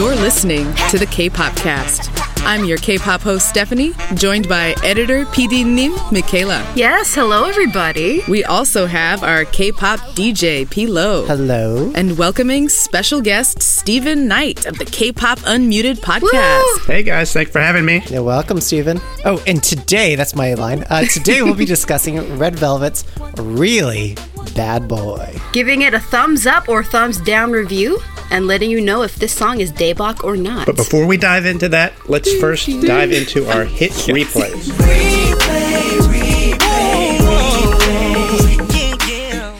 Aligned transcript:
You're 0.00 0.16
listening 0.16 0.64
to 0.88 0.96
the 0.96 1.04
K-Pop 1.04 1.54
Cast. 1.56 2.08
I'm 2.46 2.64
your 2.64 2.78
K-pop 2.78 3.20
host 3.20 3.50
Stephanie, 3.50 3.92
joined 4.14 4.48
by 4.48 4.74
editor 4.82 5.26
PD 5.26 5.62
Nim 5.62 5.92
Michaela. 6.10 6.66
Yes, 6.74 7.14
hello 7.14 7.44
everybody. 7.44 8.22
We 8.26 8.42
also 8.44 8.86
have 8.86 9.22
our 9.22 9.44
K-pop 9.44 10.00
DJ 10.16 10.66
Pilo. 10.66 11.26
Hello. 11.26 11.92
And 11.94 12.16
welcoming 12.16 12.70
special 12.70 13.20
guest 13.20 13.60
Stephen 13.60 14.26
Knight 14.26 14.64
of 14.64 14.78
the 14.78 14.86
K-pop 14.86 15.38
Unmuted 15.40 15.96
podcast. 15.96 16.62
Woo! 16.62 16.84
Hey 16.86 17.02
guys, 17.02 17.34
thanks 17.34 17.50
for 17.50 17.60
having 17.60 17.84
me. 17.84 18.02
You're 18.08 18.22
welcome, 18.22 18.62
Stephen. 18.62 19.02
Oh, 19.26 19.42
and 19.46 19.62
today, 19.62 20.14
that's 20.14 20.34
my 20.34 20.54
line. 20.54 20.82
Uh, 20.88 21.04
today 21.04 21.42
we'll 21.42 21.54
be 21.54 21.64
discussing 21.76 22.38
Red 22.38 22.56
Velvet's 22.56 23.04
Really 23.36 24.16
Bad 24.54 24.88
Boy. 24.88 25.36
Giving 25.52 25.82
it 25.82 25.94
a 25.94 26.00
thumbs 26.00 26.46
up 26.46 26.68
or 26.68 26.82
thumbs 26.84 27.18
down 27.20 27.52
review 27.52 27.98
and 28.30 28.46
letting 28.46 28.70
you 28.70 28.80
know 28.80 29.02
if 29.02 29.16
this 29.16 29.32
song 29.32 29.60
is 29.60 29.72
Daebak 29.72 30.24
or 30.24 30.36
not. 30.36 30.66
But 30.66 30.76
before 30.76 31.06
we 31.06 31.16
dive 31.16 31.46
into 31.46 31.68
that, 31.70 31.92
let's 32.08 32.32
first 32.38 32.66
dive 32.82 33.12
into 33.12 33.46
our 33.50 33.64
hit 33.64 33.92
replays. 33.92 34.70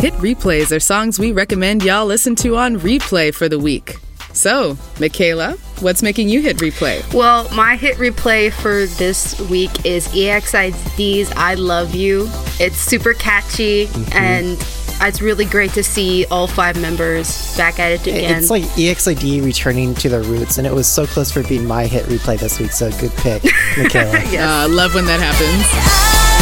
Hit 0.01 0.15
replays 0.15 0.75
are 0.75 0.81
songs 0.81 1.19
we 1.19 1.33
recommend 1.33 1.85
y'all 1.85 2.07
listen 2.07 2.35
to 2.37 2.57
on 2.57 2.77
replay 2.77 3.35
for 3.35 3.49
the 3.49 3.59
week. 3.59 3.97
So, 4.33 4.79
Michaela, 4.99 5.59
what's 5.81 6.03
making 6.03 6.29
you 6.29 6.41
hit 6.41 6.59
replay? 6.59 7.03
well, 7.15 7.49
my 7.55 7.77
hit 7.77 7.97
replay 7.97 8.53
for 8.53 8.87
this 8.97 9.39
week 9.49 9.71
is 9.85 10.09
EXID's 10.15 11.33
I 11.37 11.55
Love 11.55 11.95
You. 11.95 12.29
It's 12.59 12.77
super 12.77 13.15
catchy 13.15 13.89
and 14.13 14.59
it's 15.03 15.23
really 15.23 15.47
great 15.47 15.73
to 15.73 15.83
see 15.83 16.27
all 16.27 16.47
five 16.47 16.81
members 16.81 17.57
back 17.57 17.79
at 17.79 17.93
it 17.93 18.07
again. 18.07 18.39
It's 18.39 18.51
like 18.51 18.65
EXID 18.77 19.43
returning 19.45 19.95
to 19.95 20.09
their 20.09 20.23
roots, 20.23 20.59
and 20.59 20.67
it 20.67 20.75
was 20.75 20.87
so 20.87 21.07
close 21.07 21.31
for 21.31 21.43
being 21.43 21.67
my 21.67 21.87
hit 21.87 22.05
replay 22.07 22.39
this 22.39 22.61
week, 22.61 22.73
so 22.73 22.91
good 23.01 23.13
pick, 23.13 23.43
Michaela. 23.79 24.65
Uh, 24.65 24.69
love 24.69 24.95
when 24.95 25.07
that 25.07 25.21
happens. 25.21 26.37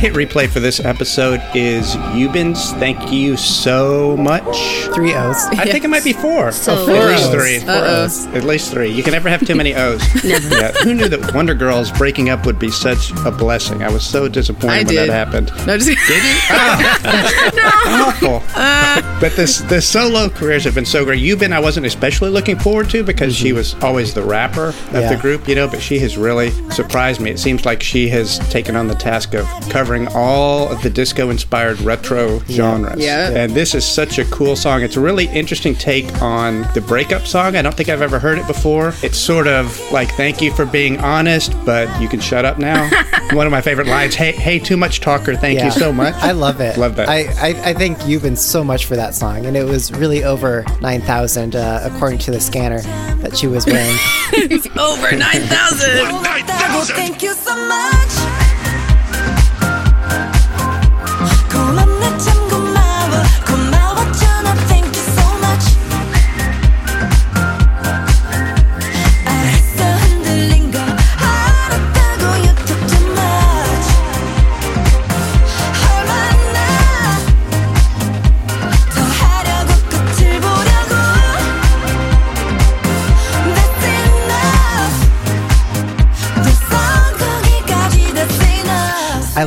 hit 0.00 0.14
replay 0.14 0.48
for 0.48 0.60
this 0.60 0.80
episode 0.80 1.42
is 1.54 1.94
Eubin's 2.14 2.72
Thank 2.74 3.12
You 3.12 3.36
So 3.36 4.16
Much. 4.16 4.56
Three 4.94 5.14
O's. 5.14 5.36
I 5.52 5.66
think 5.66 5.84
it 5.84 5.88
might 5.88 6.02
be 6.04 6.14
four. 6.14 6.52
So- 6.52 6.72
At 6.72 7.10
least 7.10 7.24
O's. 7.26 7.34
three. 7.34 7.58
Four 7.60 7.70
Uh-oh. 7.70 8.04
O's. 8.04 8.26
At 8.28 8.44
least 8.44 8.70
three. 8.70 8.90
You 8.90 9.02
can 9.02 9.12
never 9.12 9.28
have 9.28 9.46
too 9.46 9.54
many 9.54 9.74
O's. 9.74 10.00
Never. 10.24 10.48
Yeah. 10.56 10.72
Who 10.84 10.94
knew 10.94 11.08
that 11.08 11.34
Wonder 11.34 11.52
Girls 11.54 11.90
breaking 11.92 12.30
up 12.30 12.46
would 12.46 12.58
be 12.58 12.70
such 12.70 13.10
a 13.26 13.30
blessing? 13.30 13.82
I 13.82 13.90
was 13.90 14.02
so 14.06 14.26
disappointed 14.26 14.72
I 14.72 14.78
when 14.78 14.86
did. 14.86 15.08
that 15.08 15.12
happened. 15.12 15.52
No, 15.66 15.76
just 15.76 15.88
Did 15.88 15.98
you? 15.98 16.38
Oh. 16.52 17.49
Awful. 17.64 18.42
Uh, 18.60 19.20
but 19.20 19.34
this 19.36 19.58
the 19.60 19.80
solo 19.80 20.28
careers 20.28 20.64
have 20.64 20.74
been 20.74 20.84
so 20.84 21.04
great. 21.04 21.20
You've 21.20 21.38
been 21.38 21.52
I 21.52 21.60
wasn't 21.60 21.86
especially 21.86 22.30
looking 22.30 22.58
forward 22.58 22.90
to 22.90 23.02
because 23.02 23.34
she 23.34 23.50
mhm. 23.50 23.54
was 23.56 23.74
always 23.82 24.12
the 24.12 24.22
rapper 24.22 24.68
of 24.68 24.92
Yeah. 24.92 25.14
the 25.14 25.16
group, 25.20 25.48
you 25.48 25.54
know. 25.54 25.66
But 25.68 25.80
she 25.80 25.98
has 26.00 26.18
really 26.18 26.50
surprised 26.70 27.20
me. 27.20 27.30
It 27.30 27.38
seems 27.38 27.64
like 27.64 27.82
she 27.82 28.08
has 28.08 28.38
taken 28.50 28.76
on 28.76 28.88
the 28.88 28.94
task 28.94 29.34
of 29.34 29.46
covering 29.70 30.08
all 30.14 30.68
of 30.68 30.82
the 30.82 30.90
disco-inspired 30.90 31.80
retro 31.80 32.40
genres. 32.50 33.00
Yeah. 33.00 33.30
And 33.30 33.54
this 33.54 33.74
is 33.74 33.86
such 33.86 34.18
a 34.18 34.24
cool 34.26 34.56
song. 34.56 34.82
It's 34.82 34.96
a 34.96 35.00
really 35.00 35.26
interesting 35.28 35.74
take 35.74 36.20
on 36.20 36.62
the 36.74 36.80
breakup 36.80 37.26
song. 37.26 37.56
I 37.56 37.62
don't 37.62 37.74
think 37.76 37.88
I've 37.88 38.02
ever 38.02 38.18
heard 38.18 38.38
it 38.38 38.46
before. 38.46 38.92
It's 39.02 39.18
sort 39.18 39.46
of 39.46 39.80
like 39.92 40.10
"Thank 40.16 40.42
you 40.42 40.52
for 40.52 40.66
being 40.66 40.98
honest, 40.98 41.54
but 41.64 41.88
you 42.00 42.08
can 42.08 42.20
shut 42.20 42.44
up 42.44 42.58
now." 42.58 42.90
One 43.32 43.46
of 43.46 43.52
my 43.52 43.60
favorite 43.62 43.86
lines. 43.86 44.14
Hey, 44.14 44.32
hey, 44.32 44.58
too 44.58 44.76
much 44.76 45.00
talker. 45.00 45.36
Thank 45.36 45.58
Yeah. 45.60 45.66
you 45.66 45.70
so 45.70 45.92
much. 45.92 46.14
I 46.16 46.32
love 46.32 46.60
it. 46.60 46.76
Love 46.76 46.96
that. 46.96 47.08
I, 47.08 47.28
I, 47.40 47.49
I 47.58 47.74
thank 47.74 48.06
Eubin 48.06 48.36
so 48.36 48.62
much 48.62 48.86
for 48.86 48.96
that 48.96 49.14
song, 49.14 49.46
and 49.46 49.56
it 49.56 49.64
was 49.64 49.92
really 49.92 50.24
over 50.24 50.64
9,000 50.80 51.56
uh, 51.56 51.80
according 51.84 52.18
to 52.20 52.30
the 52.30 52.40
scanner 52.40 52.80
that 53.20 53.36
she 53.36 53.46
was 53.46 53.66
wearing. 53.66 53.96
over 54.78 55.16
9,000. 55.16 56.94
Thank 56.94 57.22
you 57.22 57.34
so 57.34 57.54
much. 57.68 58.39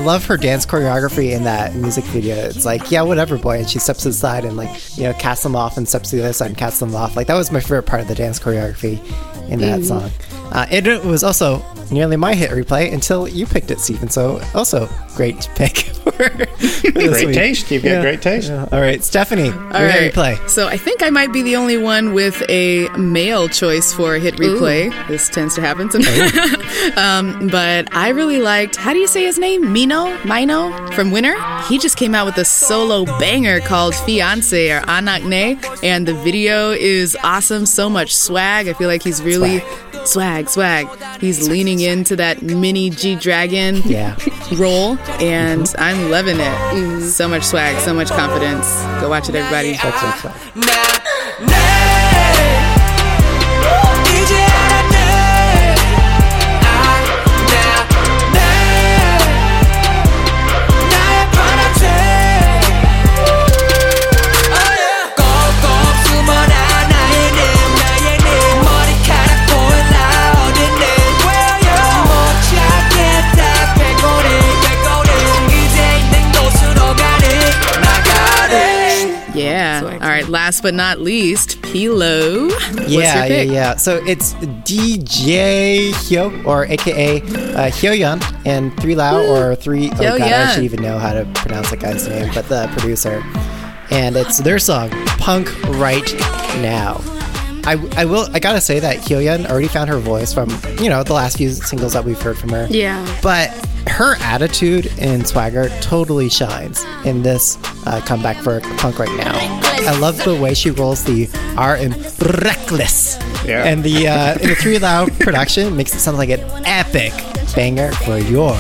Love 0.04 0.26
her 0.26 0.38
dance 0.38 0.66
choreography 0.66 1.32
in 1.32 1.44
that 1.46 1.76
music 1.76 2.04
video. 2.06 2.36
It's 2.36 2.66
like, 2.66 2.92
yeah, 2.92 3.02
whatever, 3.02 3.38
boy. 3.38 3.60
And 3.60 3.70
she 3.70 3.80
steps 3.80 4.06
aside 4.06 4.46
and, 4.46 4.58
like, 4.58 4.98
you 4.98 5.04
know, 5.04 5.14
casts 5.14 5.44
them 5.44 5.56
off 5.56 5.78
and 5.78 5.88
steps 5.88 6.10
to 6.10 6.18
the 6.18 6.24
other 6.24 6.34
side 6.34 6.48
and 6.48 6.58
casts 6.58 6.80
them 6.80 6.96
off. 6.96 7.16
Like, 7.16 7.28
that 7.28 7.36
was 7.36 7.52
my 7.52 7.60
favorite 7.60 7.84
part 7.84 8.02
of 8.02 8.08
the 8.08 8.16
dance 8.16 8.40
choreography 8.40 9.00
in 9.50 9.60
that 9.60 9.84
song. 9.84 10.10
Uh, 10.52 10.66
it 10.70 11.04
was 11.04 11.24
also 11.24 11.64
nearly 11.92 12.16
my 12.18 12.34
hit 12.34 12.52
replay 12.52 12.94
until 12.94 13.28
you 13.28 13.46
picked 13.46 13.72
it, 13.72 13.80
Stephen. 13.80 14.10
So, 14.10 14.42
also, 14.54 14.90
great 15.16 15.50
pick. 15.56 15.90
for, 16.16 16.30
for 16.30 16.46
this 16.92 16.92
Great 16.92 17.26
week. 17.28 17.36
taste. 17.36 17.72
You've 17.72 17.84
got 17.84 18.02
great 18.02 18.22
taste. 18.22 18.50
Yeah. 18.50 18.68
All 18.72 18.80
right, 18.82 19.04
Stephanie, 19.04 19.50
All 19.52 19.84
right. 19.84 20.12
replay. 20.14 20.50
So 20.50 20.68
I 20.68 20.78
think 20.78 21.02
I 21.04 21.10
might 21.10 21.32
be 21.34 21.42
the 21.42 21.56
only 21.56 21.78
one 21.78 22.14
with 22.14 22.42
a 22.50 22.88
male 22.98 23.48
choice 23.50 23.94
for 23.94 24.16
a 24.16 24.20
hit 24.20 24.36
replay. 24.36 24.92
This 25.08 25.30
tends 25.30 25.56
to 25.56 25.62
happen 25.62 25.90
sometimes. 25.92 26.32
um, 26.98 27.48
but 27.50 27.94
I 27.96 28.10
really 28.10 28.40
liked, 28.42 28.76
how 28.76 28.94
do 28.94 29.00
you 29.00 29.08
say 29.08 29.24
his 29.24 29.38
name? 29.40 29.72
Mino? 29.72 30.18
Mino 30.26 30.72
from 30.92 31.12
Winner? 31.12 31.36
He 31.68 31.78
just 31.80 31.98
came 31.98 32.14
out 32.16 32.26
with 32.26 32.38
a 32.38 32.46
solo 32.46 33.06
banger 33.20 33.60
called 33.62 33.96
Fiance 33.96 34.72
or 34.72 34.82
Anak 34.90 35.24
Ne. 35.24 35.58
And 35.84 36.08
the 36.08 36.14
video 36.14 36.72
is 36.72 37.18
awesome. 37.24 37.66
So 37.66 37.90
much 37.90 38.16
swag. 38.16 38.68
I 38.68 38.74
feel 38.74 38.88
like 38.88 39.04
he's 39.04 39.22
really 39.22 39.62
swag, 40.06 40.50
swag. 40.50 40.88
He's 41.20 41.48
leaning 41.48 41.80
into 41.80 42.16
that 42.18 42.42
mini 42.42 42.90
G 42.90 43.16
Dragon 43.16 43.82
Yeah. 43.86 44.16
role. 44.54 44.98
And 45.22 45.74
I'm 45.78 46.03
loving 46.10 46.40
it. 46.40 46.44
Mm-hmm. 46.44 47.02
So 47.08 47.28
much 47.28 47.44
swag, 47.44 47.80
so 47.82 47.94
much 47.94 48.10
confidence. 48.10 48.68
Go 49.02 49.10
watch 49.10 49.30
it, 49.30 49.36
everybody. 49.36 49.74
Right. 80.24 80.30
Last 80.32 80.62
but 80.62 80.74
not 80.74 81.00
least, 81.00 81.62
Pilo. 81.62 82.50
Yeah, 82.88 83.26
yeah, 83.26 83.42
yeah. 83.42 83.76
So 83.76 84.04
it's 84.06 84.34
DJ 84.66 85.92
Hyo, 85.92 86.46
or 86.46 86.66
AKA 86.66 87.22
uh, 87.22 87.70
Hyoyeon, 87.70 88.22
and 88.46 88.76
Three 88.80 88.96
Lao, 88.96 89.22
or 89.26 89.56
Three. 89.56 89.92
Oh 89.94 90.18
god, 90.18 90.22
I 90.22 90.54
should 90.54 90.64
even 90.64 90.82
know 90.82 90.98
how 91.00 91.14
to 91.14 91.26
pronounce 91.34 91.70
that 91.70 91.80
guy's 91.80 92.08
name, 92.08 92.32
but 92.34 92.48
the 92.50 92.68
producer. 92.78 93.24
And 93.92 94.16
it's 94.16 94.40
their 94.40 94.60
song, 94.60 94.90
Punk 95.20 95.54
Right 95.68 96.14
Now. 96.62 97.02
I, 97.66 97.74
I 97.96 98.06
will 98.06 98.28
I 98.34 98.40
gotta 98.40 98.62
say 98.62 98.80
that 98.80 98.98
Hyoyeon 98.98 99.50
already 99.50 99.68
found 99.68 99.90
her 99.90 100.00
voice 100.00 100.34
from 100.34 100.50
you 100.80 100.90
know 100.90 101.04
the 101.04 101.14
last 101.14 101.38
few 101.38 101.50
singles 101.52 101.94
that 101.94 102.04
we've 102.04 102.22
heard 102.22 102.38
from 102.38 102.50
her. 102.50 102.68
Yeah. 102.70 103.06
But 103.22 103.50
her 103.88 104.16
attitude 104.22 104.92
and 105.00 105.28
swagger 105.28 105.70
totally 105.82 106.30
shines 106.30 106.84
in 107.06 107.22
this 107.22 107.58
uh, 107.86 108.02
comeback 108.06 108.38
for 108.38 108.60
Punk 108.78 109.00
right 109.00 109.12
now. 109.18 109.34
I 109.36 109.98
love 110.00 110.24
the 110.24 110.36
way 110.36 110.54
she 110.54 110.72
rolls 110.72 111.04
the 111.04 111.30
R 111.58 111.78
in 111.78 111.92
reckless. 112.42 113.18
Yeah. 113.46 113.66
And 113.66 113.84
the 113.84 114.08
uh, 114.08 114.34
in 114.40 114.50
the 114.50 114.56
three 114.56 114.80
loud 114.80 115.12
production 115.20 115.76
makes 115.76 115.94
it 115.94 116.00
sound 116.00 116.18
like 116.18 116.30
an 116.30 116.42
epic 116.66 117.14
banger 117.56 117.92
for 117.92 118.18
your 118.18 118.56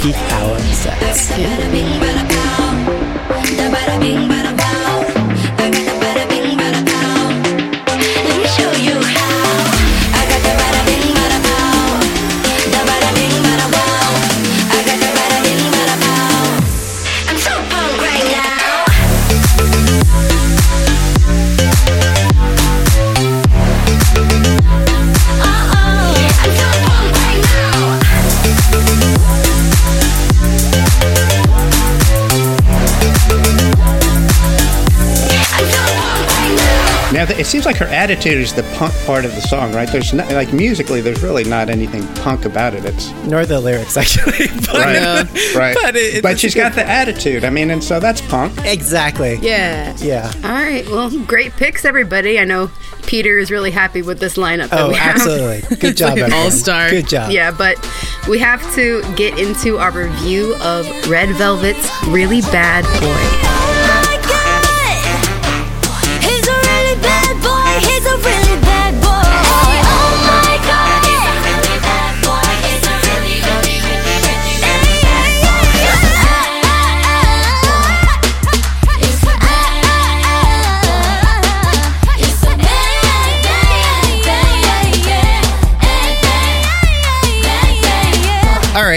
peak 0.00 0.16
hour 0.32 0.58
sets. 0.58 1.30
I'm 4.50 4.67
like 37.68 37.76
her 37.76 37.84
attitude 37.86 38.38
is 38.38 38.54
the 38.54 38.62
punk 38.76 38.94
part 39.04 39.24
of 39.24 39.34
the 39.34 39.40
song, 39.42 39.72
right? 39.72 39.90
There's 39.92 40.12
not, 40.14 40.30
like 40.32 40.52
musically, 40.52 41.00
there's 41.00 41.22
really 41.22 41.44
not 41.44 41.68
anything 41.68 42.06
punk 42.22 42.44
about 42.46 42.72
it. 42.74 42.84
It's 42.84 43.10
Nor 43.26 43.44
the 43.46 43.60
lyrics, 43.60 43.96
actually. 44.02 44.46
but, 44.48 44.68
right, 44.74 44.96
uh, 44.96 45.24
right. 45.54 45.76
But, 45.80 45.94
it, 45.96 46.22
but 46.22 46.32
it's 46.32 46.40
she's 46.40 46.54
a 46.54 46.58
good 46.58 46.62
got 46.62 46.74
the 46.74 46.88
attitude. 46.88 47.44
I 47.44 47.50
mean, 47.50 47.70
and 47.70 47.84
so 47.84 48.00
that's 48.00 48.20
punk. 48.22 48.54
Exactly. 48.64 49.38
Yeah. 49.42 49.94
Yeah. 49.98 50.32
All 50.44 50.50
right. 50.50 50.86
Well, 50.88 51.10
great 51.24 51.52
picks, 51.52 51.84
everybody. 51.84 52.38
I 52.38 52.44
know 52.44 52.70
Peter 53.06 53.38
is 53.38 53.50
really 53.50 53.70
happy 53.70 54.00
with 54.02 54.18
this 54.18 54.36
lineup. 54.36 54.70
that 54.70 54.80
Oh, 54.80 54.88
we 54.88 54.94
have. 54.94 55.16
absolutely. 55.16 55.76
Good 55.76 55.96
job, 55.96 56.16
like 56.18 56.32
all-star. 56.32 56.90
Good 56.90 57.08
job. 57.08 57.30
Yeah, 57.32 57.50
but 57.50 57.76
we 58.28 58.38
have 58.38 58.62
to 58.76 59.02
get 59.14 59.38
into 59.38 59.78
our 59.78 59.90
review 59.92 60.54
of 60.62 60.86
Red 61.08 61.28
Velvet's 61.36 61.90
Really 62.08 62.40
Bad 62.40 62.84
Boy. 63.00 63.47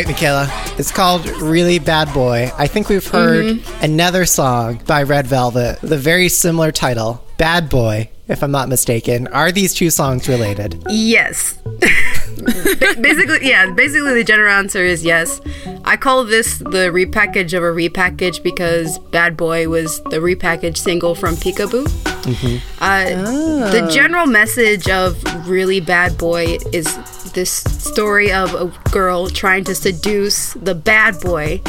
Right, 0.05 0.13
Michaela. 0.13 0.47
It's 0.77 0.91
called 0.91 1.27
Really 1.41 1.79
Bad 1.79 2.13
Boy. 2.13 2.51
I 2.57 2.67
think 2.67 2.89
we've 2.89 3.05
heard 3.05 3.31
Mm-hmm. 3.41 3.83
another 3.83 4.25
song 4.25 4.81
by 4.87 5.03
Red 5.03 5.27
Velvet 5.27 5.81
with 5.81 5.91
a 5.93 5.97
very 5.97 6.29
similar 6.29 6.71
title, 6.71 7.23
Bad 7.37 7.69
Boy, 7.69 8.09
if 8.27 8.43
I'm 8.43 8.51
not 8.51 8.69
mistaken. 8.69 9.27
Are 9.27 9.51
these 9.51 9.73
two 9.73 9.89
songs 9.89 10.27
related? 10.27 10.83
Yes. 10.89 11.57
Ba- 12.37 12.95
basically, 13.01 13.47
yeah, 13.49 13.71
basically 13.71 14.13
the 14.13 14.23
general 14.23 14.51
answer 14.53 14.83
is 14.83 15.03
yes. 15.03 15.41
I 15.85 15.97
call 15.97 16.23
this 16.25 16.57
the 16.59 16.89
repackage 16.91 17.53
of 17.57 17.63
a 17.63 17.67
repackage 17.71 18.41
because 18.43 18.99
Bad 19.11 19.35
Boy 19.37 19.67
was 19.69 20.01
the 20.03 20.17
repackaged 20.17 20.77
single 20.77 21.15
from 21.15 21.35
Peekaboo. 21.35 21.87
Uh, 22.79 23.71
The 23.71 23.89
general 23.91 24.27
message 24.27 24.87
of 24.89 25.17
Really 25.47 25.79
Bad 25.79 26.17
Boy 26.17 26.57
is 26.71 26.85
this 27.33 27.51
story 27.51 28.31
of 28.31 28.53
a 28.53 28.71
girl 28.91 29.29
trying 29.29 29.63
to 29.65 29.73
seduce 29.75 30.53
the 30.53 30.75
bad 30.75 31.19
boy 31.21 31.61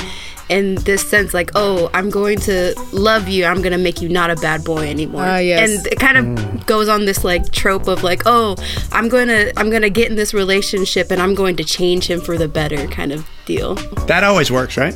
in 0.49 0.75
this 0.77 1.09
sense 1.09 1.33
like 1.33 1.51
oh 1.55 1.89
i'm 1.95 2.11
going 2.11 2.39
to 2.39 2.75
love 2.93 3.29
you 3.29 3.45
i'm 3.45 3.59
going 3.63 3.73
to 3.73 3.79
make 3.79 4.01
you 4.03 4.09
not 4.09 4.31
a 4.31 4.37
bad 4.37 4.63
boy 4.65 4.89
anymore 4.89 5.23
Ah, 5.25 5.39
yes. 5.39 5.71
and 5.79 5.87
it 5.87 5.99
kind 5.99 6.17
of 6.19 6.67
goes 6.67 6.89
on 6.89 7.05
this 7.05 7.25
like 7.25 7.51
trope 7.53 7.89
of 7.89 8.03
like 8.03 8.23
oh 8.27 8.57
i'm 8.93 9.09
going 9.09 9.29
to 9.29 9.53
i'm 9.59 9.71
going 9.71 9.83
to 9.83 9.91
get 9.91 10.11
in 10.11 10.17
this 10.17 10.33
relationship 10.35 11.11
and 11.11 11.21
i'm 11.23 11.35
going 11.35 11.57
to 11.57 11.65
change 11.65 12.09
him 12.09 12.21
for 12.21 12.37
the 12.37 12.49
better 12.49 12.87
kind 12.89 13.13
of 13.13 13.29
deal 13.47 13.75
That 14.07 14.23
always 14.25 14.51
works, 14.53 14.77
right? 14.77 14.95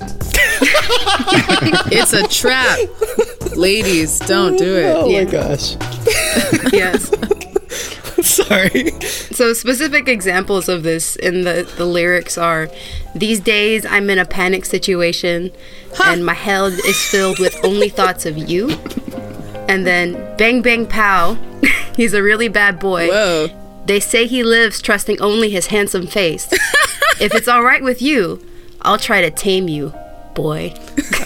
It's 1.91 2.13
a 2.13 2.27
trap. 2.29 2.79
Ladies, 3.57 4.19
don't 4.21 4.57
do 4.57 4.77
it. 4.77 4.85
Oh 4.97 5.09
Yeah. 5.09 5.25
my 5.25 5.31
gosh. 5.31 5.77
yes 6.73 7.11
Sorry. 8.49 8.91
So 9.01 9.53
specific 9.53 10.09
examples 10.09 10.69
of 10.69 10.83
this 10.83 11.17
in 11.17 11.45
the, 11.45 11.71
the 11.77 11.85
lyrics 11.85 12.37
are 12.37 12.69
these 13.15 13.41
days 13.41 13.87
I'm 13.87 14.11
in 14.11 14.19
a 14.19 14.25
panic 14.25 14.65
situation 14.65 15.53
and 16.05 16.27
my 16.27 16.35
head 16.35 16.73
is 16.73 17.01
filled 17.05 17.39
with 17.39 17.57
only 17.65 17.89
thoughts 17.89 18.27
of 18.27 18.37
you. 18.37 18.71
And 19.69 19.87
then 19.87 20.15
bang 20.37 20.61
bang 20.63 20.87
pow. 20.87 21.35
He's 21.97 22.15
a 22.15 22.23
really 22.23 22.49
bad 22.49 22.79
boy. 22.79 23.09
Whoa. 23.09 23.49
They 23.87 24.01
say 24.01 24.27
he 24.27 24.43
lives 24.43 24.83
trusting 24.83 25.21
only 25.21 25.51
his 25.51 25.69
handsome 25.69 26.09
face. 26.09 26.49
if 27.21 27.33
it's 27.33 27.47
all 27.47 27.63
right 27.63 27.83
with 27.83 28.03
you, 28.03 28.45
I'll 28.83 28.99
try 28.99 29.21
to 29.21 29.31
tame 29.31 29.69
you, 29.69 29.95
boy. 30.37 30.73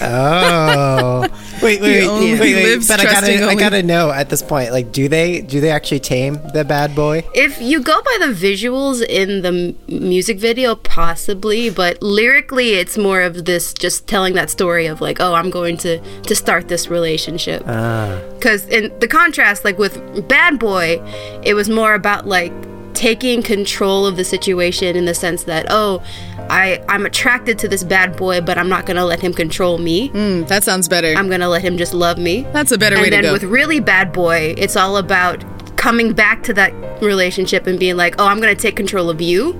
Oh. 0.00 1.26
Wait, 1.62 1.78
wait, 1.82 2.00
wait, 2.00 2.06
only 2.06 2.40
wait, 2.40 2.54
wait. 2.54 2.88
But 2.88 3.00
I 3.00 3.04
gotta, 3.04 3.44
I 3.44 3.54
gotta 3.54 3.82
know 3.82 4.10
at 4.10 4.30
this 4.30 4.40
point. 4.40 4.72
Like, 4.72 4.92
do 4.92 5.08
they, 5.08 5.42
do 5.42 5.60
they 5.60 5.68
actually 5.68 6.00
tame 6.00 6.40
the 6.54 6.64
bad 6.64 6.94
boy? 6.94 7.22
If 7.34 7.60
you 7.60 7.82
go 7.82 8.00
by 8.00 8.16
the 8.26 8.32
visuals 8.32 9.06
in 9.06 9.42
the 9.42 9.76
m- 9.90 10.08
music 10.08 10.38
video, 10.38 10.74
possibly, 10.74 11.68
but 11.68 12.02
lyrically, 12.02 12.70
it's 12.76 12.96
more 12.96 13.20
of 13.20 13.44
this 13.44 13.74
just 13.74 14.06
telling 14.06 14.32
that 14.36 14.48
story 14.48 14.86
of 14.86 15.02
like, 15.02 15.20
oh, 15.20 15.34
I'm 15.34 15.50
going 15.50 15.76
to 15.78 15.98
to 16.22 16.34
start 16.34 16.68
this 16.68 16.88
relationship. 16.88 17.62
Ah. 17.66 18.18
Because 18.36 18.64
in 18.68 18.98
the 19.00 19.08
contrast, 19.08 19.62
like 19.62 19.76
with 19.76 20.26
Bad 20.28 20.58
Boy, 20.58 20.98
it 21.42 21.52
was 21.52 21.68
more 21.68 21.92
about 21.92 22.26
like 22.26 22.52
taking 22.94 23.42
control 23.42 24.06
of 24.06 24.16
the 24.16 24.24
situation 24.24 24.96
in 24.96 25.04
the 25.04 25.14
sense 25.14 25.44
that, 25.44 25.66
oh, 25.70 26.02
I 26.48 26.82
I'm 26.88 27.06
attracted 27.06 27.58
to 27.60 27.68
this 27.68 27.84
bad 27.84 28.16
boy, 28.16 28.40
but 28.40 28.58
I'm 28.58 28.68
not 28.68 28.84
gonna 28.86 29.04
let 29.04 29.20
him 29.20 29.32
control 29.32 29.78
me. 29.78 30.08
Mm, 30.10 30.48
that 30.48 30.64
sounds 30.64 30.88
better. 30.88 31.14
I'm 31.16 31.28
gonna 31.30 31.48
let 31.48 31.62
him 31.62 31.76
just 31.76 31.94
love 31.94 32.18
me. 32.18 32.42
That's 32.52 32.72
a 32.72 32.78
better 32.78 32.96
and 32.96 33.02
way 33.04 33.10
to 33.10 33.16
then 33.16 33.22
go. 33.24 33.32
with 33.32 33.44
really 33.44 33.80
bad 33.80 34.12
boy, 34.12 34.54
it's 34.58 34.76
all 34.76 34.96
about 34.96 35.44
coming 35.76 36.12
back 36.12 36.42
to 36.42 36.52
that 36.54 36.72
relationship 37.02 37.66
and 37.66 37.78
being 37.78 37.96
like, 37.96 38.16
oh, 38.20 38.26
I'm 38.26 38.40
gonna 38.40 38.54
take 38.54 38.76
control 38.76 39.08
of 39.08 39.20
you, 39.20 39.54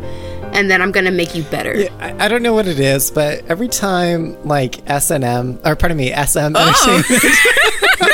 and 0.52 0.70
then 0.70 0.82
I'm 0.82 0.90
gonna 0.92 1.12
make 1.12 1.34
you 1.34 1.44
better. 1.44 1.88
I, 2.00 2.24
I 2.24 2.28
don't 2.28 2.42
know 2.42 2.52
what 2.54 2.66
it 2.66 2.80
is, 2.80 3.10
but 3.10 3.44
every 3.46 3.68
time 3.68 4.36
like 4.46 4.88
S 4.90 5.10
and 5.10 5.22
M 5.24 5.60
or 5.64 5.76
pardon 5.76 5.96
me 5.96 6.12
SM 6.12 6.52
Oh. 6.56 7.02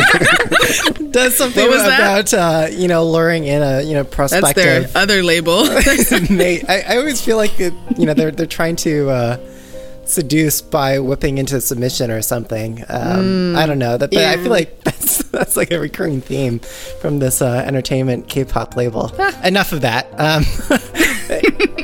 Does 1.17 1.37
something 1.39 1.67
was 1.67 1.83
that? 1.83 2.29
about 2.29 2.35
uh, 2.35 2.69
you 2.71 2.89
know 2.89 3.05
luring 3.05 3.45
in 3.45 3.63
a 3.63 3.83
you 3.83 3.95
know 3.95 4.05
prospective. 4.05 4.55
That's 4.55 4.93
their 4.93 5.03
other 5.03 5.23
label. 5.23 5.61
I, 5.65 6.85
I 6.87 6.97
always 6.99 7.23
feel 7.23 7.39
like 7.39 7.59
it, 7.59 7.73
you 7.97 8.05
know 8.07 8.15
they're 8.15 8.31
they're 8.31 8.47
trying 8.47 8.77
to 8.77 9.09
uh, 9.09 9.39
seduce 10.05 10.61
by 10.61 10.99
whipping 10.99 11.39
into 11.39 11.61
submission 11.61 12.11
or 12.11 12.21
something. 12.21 12.85
Um, 12.89 13.57
I 13.57 13.65
don't 13.65 13.79
know 13.79 13.97
that, 13.97 14.11
but 14.11 14.25
I 14.25 14.37
feel 14.37 14.51
like 14.51 14.85
that's 14.85 15.23
that's 15.25 15.57
like 15.57 15.71
a 15.71 15.79
recurring 15.79 16.21
theme 16.21 16.59
from 17.01 17.19
this 17.19 17.41
uh, 17.41 17.65
entertainment 17.67 18.29
K-pop 18.29 18.77
label. 18.77 19.11
Enough 19.43 19.73
of 19.73 19.81
that. 19.81 20.09
Um, 20.19 20.45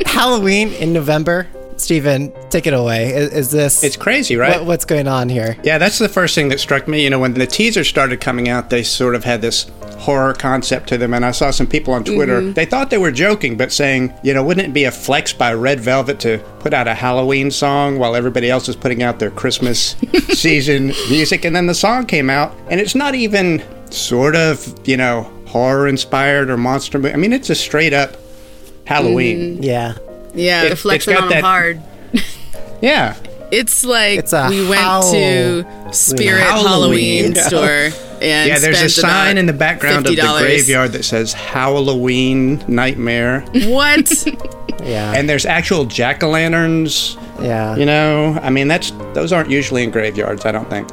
Halloween 0.06 0.72
in 0.74 0.92
November. 0.92 1.48
Steven, 1.82 2.32
take 2.48 2.66
it 2.66 2.74
away. 2.74 3.12
Is, 3.12 3.32
is 3.32 3.50
this 3.50 3.84
It's 3.84 3.96
crazy, 3.96 4.36
right? 4.36 4.58
What, 4.58 4.66
what's 4.66 4.84
going 4.84 5.08
on 5.08 5.28
here? 5.28 5.56
Yeah, 5.62 5.78
that's 5.78 5.98
the 5.98 6.08
first 6.08 6.34
thing 6.34 6.48
that 6.48 6.60
struck 6.60 6.88
me. 6.88 7.02
You 7.04 7.10
know, 7.10 7.18
when 7.18 7.34
the 7.34 7.46
teaser 7.46 7.84
started 7.84 8.20
coming 8.20 8.48
out, 8.48 8.70
they 8.70 8.82
sort 8.82 9.14
of 9.14 9.24
had 9.24 9.42
this 9.42 9.70
horror 9.98 10.34
concept 10.34 10.88
to 10.88 10.98
them, 10.98 11.14
and 11.14 11.24
I 11.24 11.30
saw 11.30 11.50
some 11.50 11.66
people 11.66 11.94
on 11.94 12.04
Twitter. 12.04 12.40
Mm-hmm. 12.40 12.52
They 12.52 12.64
thought 12.64 12.90
they 12.90 12.98
were 12.98 13.12
joking, 13.12 13.56
but 13.56 13.72
saying, 13.72 14.12
you 14.22 14.34
know, 14.34 14.42
wouldn't 14.42 14.68
it 14.68 14.72
be 14.72 14.84
a 14.84 14.90
flex 14.90 15.32
by 15.32 15.54
Red 15.54 15.80
Velvet 15.80 16.18
to 16.20 16.38
put 16.58 16.74
out 16.74 16.88
a 16.88 16.94
Halloween 16.94 17.50
song 17.50 17.98
while 17.98 18.16
everybody 18.16 18.50
else 18.50 18.68
is 18.68 18.76
putting 18.76 19.02
out 19.02 19.18
their 19.18 19.30
Christmas 19.30 19.96
season 20.28 20.88
music? 21.08 21.44
And 21.44 21.54
then 21.54 21.66
the 21.66 21.74
song 21.74 22.06
came 22.06 22.30
out, 22.30 22.54
and 22.68 22.80
it's 22.80 22.94
not 22.94 23.14
even 23.14 23.62
sort 23.90 24.34
of, 24.34 24.74
you 24.86 24.96
know, 24.96 25.22
horror 25.46 25.86
inspired 25.86 26.50
or 26.50 26.56
monster 26.56 26.98
movie. 26.98 27.14
I 27.14 27.16
mean, 27.16 27.32
it's 27.32 27.50
a 27.50 27.54
straight 27.54 27.92
up 27.92 28.16
Halloween. 28.86 29.62
Yeah, 29.62 29.94
yeah. 30.34 30.62
They're 30.62 30.72
It's 30.72 30.82
flexing 30.82 31.14
got 31.14 31.24
on 31.24 31.28
him 31.28 31.34
that- 31.36 31.44
hard. 31.44 31.82
Yeah. 32.82 33.14
It's 33.52 33.84
like 33.84 34.18
It's 34.18 34.32
a 34.32 34.48
we 34.48 34.66
went 34.66 34.80
howl- 34.80 35.12
to 35.12 35.64
Spirit 35.92 36.40
Halloween. 36.42 37.32
Halloween 37.32 37.34
store 37.36 37.68
and 38.22 38.48
Yeah, 38.48 38.58
there's 38.58 38.80
a 38.80 38.88
sign 38.88 39.36
in 39.38 39.46
the 39.46 39.52
background 39.52 40.06
of 40.06 40.16
the 40.16 40.22
graveyard 40.40 40.92
that 40.92 41.04
says 41.04 41.32
Halloween 41.34 42.64
Nightmare. 42.66 43.42
What? 43.66 44.10
yeah, 44.82 45.12
and 45.14 45.28
there's 45.28 45.44
actual 45.46 45.84
jack 45.84 46.22
o' 46.24 46.30
lanterns. 46.30 47.16
yeah. 47.40 47.76
You 47.76 47.84
know, 47.86 48.38
I 48.42 48.50
mean, 48.50 48.68
that's 48.68 48.90
those 49.12 49.32
aren't 49.32 49.50
usually 49.50 49.82
in 49.84 49.90
graveyards. 49.90 50.44
I 50.46 50.52
don't 50.52 50.68
think. 50.70 50.88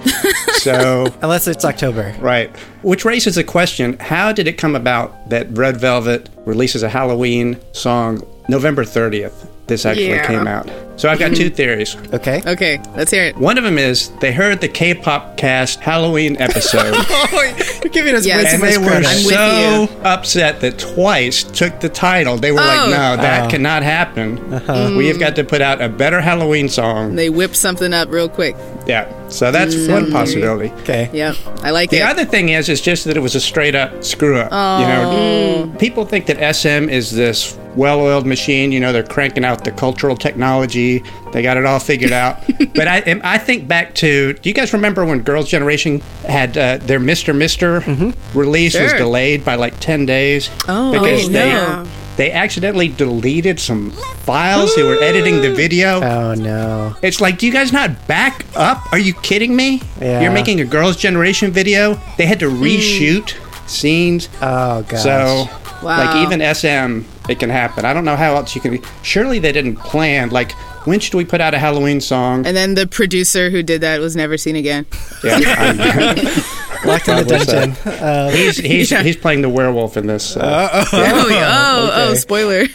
So, 0.60 1.08
Unless 1.22 1.48
it's 1.48 1.64
October. 1.64 2.14
right. 2.20 2.54
Which 2.82 3.06
raises 3.06 3.38
a 3.38 3.44
question: 3.44 3.98
How 4.00 4.32
did 4.34 4.48
it 4.48 4.58
come 4.58 4.76
about 4.76 5.30
that 5.30 5.48
Red 5.58 5.78
Velvet 5.78 6.30
releases 6.46 6.84
a 6.84 6.90
Halloween 6.90 7.58
song 7.72 8.22
November 8.50 8.84
30th? 8.84 9.48
this 9.68 9.86
actually 9.86 10.08
Yeah. 10.10 10.26
came 10.26 10.48
out. 10.48 10.68
So 10.96 11.10
I've 11.10 11.20
got 11.20 11.36
two 11.36 11.50
theories. 11.60 11.96
Okay. 12.12 12.42
Okay, 12.44 12.82
let's 12.98 13.12
hear 13.12 13.24
it. 13.26 13.38
One 13.38 13.60
of 13.60 13.64
them 13.64 13.78
is 13.78 14.10
they 14.20 14.32
heard 14.34 14.62
the 14.62 14.68
K-pop 14.68 15.38
cast 15.38 15.80
Halloween 15.80 16.36
episode. 16.42 16.96
Oh, 17.32 17.54
you're 17.84 17.92
giving 17.94 18.16
us 18.16 18.26
Yes. 18.26 18.46
way 18.60 18.74
too 18.74 18.82
And 18.82 19.04
much 19.04 19.24
they 19.24 19.36
were. 19.36 19.38
I'm 19.38 19.88
so 19.88 20.02
upset 20.04 20.62
that 20.62 20.80
twice 20.80 21.44
took 21.44 21.80
the 21.82 21.88
title. 21.90 22.38
They 22.38 22.52
were 22.52 22.60
Oh. 22.60 22.66
like, 22.66 22.90
"No, 22.90 23.16
that 23.22 23.46
Oh. 23.46 23.50
cannot 23.50 23.84
happen. 23.84 24.40
Uh-huh. 24.52 24.96
We 24.98 25.06
have 25.08 25.18
mm. 25.18 25.20
got 25.20 25.36
to 25.36 25.44
put 25.44 25.62
out 25.62 25.82
a 25.82 25.88
better 25.88 26.20
Halloween 26.20 26.68
song." 26.68 27.16
They 27.16 27.30
whip 27.30 27.56
something 27.56 27.94
up 27.94 28.10
real 28.12 28.28
quick. 28.28 28.56
Yeah, 28.88 29.06
so 29.30 29.52
that's 29.52 29.76
mm. 29.76 29.92
one 29.92 30.12
possibility. 30.12 30.72
okay. 30.82 31.10
Yep, 31.14 31.36
I 31.64 31.72
like 31.72 31.90
The 31.90 31.98
it. 31.98 32.00
The 32.00 32.06
other 32.06 32.26
thing 32.26 32.50
is, 32.50 32.70
is 32.70 32.82
just 32.82 33.06
that 33.06 33.18
it 33.18 33.20
was 33.20 33.36
a 33.36 33.40
straight 33.40 33.76
up 33.76 34.04
screw 34.04 34.38
up. 34.38 34.50
Oh. 34.52 34.82
You 34.82 34.88
know, 34.88 35.12
oh. 35.12 35.68
Mm. 35.68 35.80
people 35.80 36.06
think 36.06 36.26
that 36.28 36.56
SM 36.56 36.90
is 36.90 37.12
this 37.12 37.58
well-oiled 37.76 38.26
machine. 38.26 38.72
You 38.72 38.80
know, 38.80 38.92
they're 38.92 39.04
cranking 39.04 39.46
out 39.46 39.64
the 39.64 39.72
cultural 39.72 40.16
technology. 40.16 41.04
They 41.32 41.42
got 41.42 41.58
it 41.58 41.66
all 41.66 41.80
figured 41.80 42.12
out. 42.12 42.44
but 42.76 42.88
I, 42.88 43.20
I 43.24 43.38
think 43.38 43.68
back 43.68 43.96
to. 43.96 44.34
Do 44.34 44.50
you 44.50 44.54
guys 44.54 44.74
remember 44.74 45.06
when 45.06 45.22
Girls' 45.22 45.50
Generation 45.50 46.02
had 46.26 46.58
uh, 46.58 46.78
their 46.78 47.00
Mister 47.00 47.34
Mister 47.34 47.82
mm-hmm. 47.82 48.38
release 48.38 48.80
was 48.80 48.94
delayed 48.94 49.46
by 49.46 49.56
like 49.56 49.80
ten 49.80 50.06
days 50.06 50.50
Oh, 50.68 50.92
because 50.92 51.26
oh, 51.26 51.32
they 51.32 51.52
no. 51.52 51.88
They 52.20 52.34
accidentally 52.34 52.90
deleted 52.90 53.62
some 53.62 53.92
files. 53.92 54.76
they 54.76 54.84
were 54.84 55.02
editing 55.02 55.42
the 55.42 55.54
video. 55.54 56.02
Oh 56.02 56.34
no. 56.34 56.94
It's 57.02 57.22
like, 57.22 57.38
do 57.38 57.48
you 57.48 57.54
guys 57.54 57.72
not 57.72 58.08
back 58.10 58.46
up? 58.58 58.92
Are 58.92 59.00
you 59.00 59.14
kidding 59.14 59.56
me? 59.56 59.82
Yeah. 60.02 60.20
You're 60.20 60.34
making 60.34 60.60
a 60.60 60.66
girls' 60.66 60.98
generation 60.98 61.52
video. 61.52 61.94
They 62.18 62.26
had 62.26 62.42
to 62.42 62.50
hmm. 62.50 62.62
reshoot 62.62 63.38
scenes. 63.70 64.28
Oh 64.42 64.84
god! 64.84 64.98
So, 65.00 65.50
Wow. 65.82 65.98
like, 65.98 66.28
even 66.28 66.42
SM, 66.42 67.08
it 67.32 67.40
can 67.40 67.50
happen. 67.50 67.86
I 67.86 67.94
don't 67.94 68.04
know 68.04 68.18
how 68.18 68.36
else 68.36 68.54
you 68.54 68.60
can. 68.60 68.72
Be. 68.72 68.82
Surely 69.02 69.40
they 69.40 69.54
didn't 69.54 69.78
plan. 69.78 70.30
Like, 70.30 70.52
when 70.86 71.00
should 71.00 71.14
we 71.14 71.24
put 71.24 71.40
out 71.40 71.54
a 71.54 71.58
Halloween 71.58 72.02
song? 72.02 72.46
and 72.46 72.58
then 72.58 72.76
the 72.76 72.86
producer 72.86 73.50
who 73.50 73.64
did 73.64 73.80
that 73.80 74.02
was 74.02 74.14
never 74.14 74.38
seen 74.38 74.58
again. 74.58 74.86
yeah, 75.24 75.40
I'm- 75.58 76.44
locked 76.86 77.08
in 77.08 77.18
the 77.18 77.24
dungeon. 77.26 77.72
Uh, 77.86 78.30
he's 78.36 78.58
he's 78.72 78.92
Yeah. 78.92 79.04
he's 79.04 79.18
playing 79.18 79.42
the 79.42 79.50
werewolf 79.50 79.98
in 79.98 80.08
this. 80.08 80.36
Uh, 80.38 80.86
Oh, 80.94 81.28
yeah. 81.30 81.48
oh, 81.52 81.90
oh, 81.94 82.10
okay. 82.10 82.16
spoiler. 82.20 82.66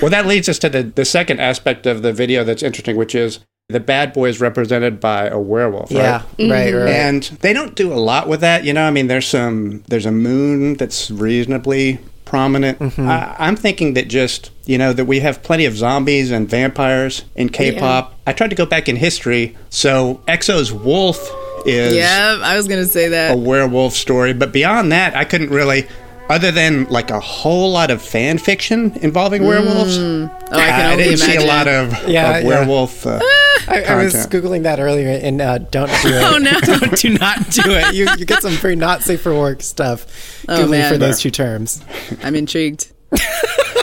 well, 0.00 0.10
that 0.10 0.26
leads 0.26 0.48
us 0.48 0.58
to 0.60 0.68
the 0.68 0.82
the 0.82 1.04
second 1.04 1.40
aspect 1.40 1.86
of 1.86 2.02
the 2.02 2.12
video 2.12 2.44
that's 2.44 2.62
interesting, 2.62 2.96
which 2.96 3.14
is 3.14 3.40
the 3.68 3.80
bad 3.80 4.12
boy 4.12 4.28
is 4.28 4.40
represented 4.40 4.98
by 5.00 5.26
a 5.28 5.38
werewolf. 5.38 5.90
yeah. 5.90 6.22
Right? 6.38 6.50
Right. 6.50 6.74
Right. 6.74 6.88
and 6.88 7.22
they 7.42 7.52
don't 7.52 7.74
do 7.74 7.92
a 7.92 8.00
lot 8.00 8.26
with 8.28 8.40
that 8.40 8.64
you 8.64 8.72
know 8.72 8.86
i 8.86 8.90
mean 8.90 9.08
there's 9.08 9.26
some 9.28 9.82
there's 9.88 10.06
a 10.06 10.10
moon 10.10 10.74
that's 10.74 11.10
reasonably 11.10 11.98
prominent 12.24 12.80
I, 12.98 13.36
i'm 13.38 13.56
thinking 13.56 13.92
that 13.94 14.08
just 14.08 14.50
you 14.64 14.78
know 14.78 14.92
that 14.94 15.04
we 15.04 15.20
have 15.20 15.42
plenty 15.42 15.66
of 15.66 15.76
zombies 15.76 16.30
and 16.30 16.48
vampires 16.48 17.24
in 17.36 17.48
k-pop 17.50 18.14
i 18.26 18.32
tried 18.32 18.48
to 18.50 18.56
go 18.56 18.64
back 18.66 18.88
in 18.88 18.96
history 18.96 19.54
so 19.68 20.22
exo's 20.28 20.72
wolf 20.72 21.18
is 21.66 21.94
yeah, 21.94 22.38
I 22.42 22.56
was 22.56 22.68
gonna 22.68 22.86
say 22.86 23.08
that 23.08 23.34
a 23.34 23.36
werewolf 23.36 23.94
story 23.94 24.32
but 24.32 24.52
beyond 24.52 24.92
that 24.92 25.16
i 25.16 25.24
couldn't 25.24 25.50
really 25.50 25.86
other 26.30 26.50
than 26.50 26.84
like 26.84 27.10
a 27.10 27.20
whole 27.20 27.72
lot 27.72 27.90
of 27.90 28.02
fan 28.02 28.36
fiction 28.38 28.92
involving 29.02 29.44
werewolves 29.44 29.96
Oh, 29.98 30.30
I 30.52 30.66
can 30.68 30.80
I 30.86 30.92
only 30.92 31.04
didn't 31.04 31.20
imagine. 31.22 31.40
see 31.40 31.46
a 31.46 31.48
lot 31.48 31.68
of, 31.68 31.92
Yeah, 32.08 32.36
of 32.38 32.42
yeah. 32.42 32.48
werewolf 32.48 33.06
uh, 33.06 33.18
I, 33.66 33.82
I 33.88 33.94
was 34.02 34.14
googling 34.28 34.62
that 34.62 34.78
earlier, 34.80 35.08
and 35.22 35.40
uh, 35.42 35.58
don't 35.58 35.88
do 35.88 35.94
it. 36.08 36.22
Oh, 36.22 36.38
no. 36.38 36.58
don't, 36.78 36.96
do 36.96 37.10
not 37.10 37.50
do 37.50 37.62
it. 37.66 37.94
You 37.94 38.08
you 38.16 38.24
get 38.24 38.40
some 38.42 38.52
very 38.52 38.76
not 38.76 39.02
safe 39.02 39.20
for 39.20 39.34
work 39.38 39.62
stuff. 39.62 40.44
Oh, 40.48 40.56
googling 40.56 40.70
man. 40.70 40.92
for 40.92 40.96
those 40.98 41.20
two 41.20 41.30
terms. 41.30 41.82
I'm 42.22 42.34
intrigued. 42.34 42.92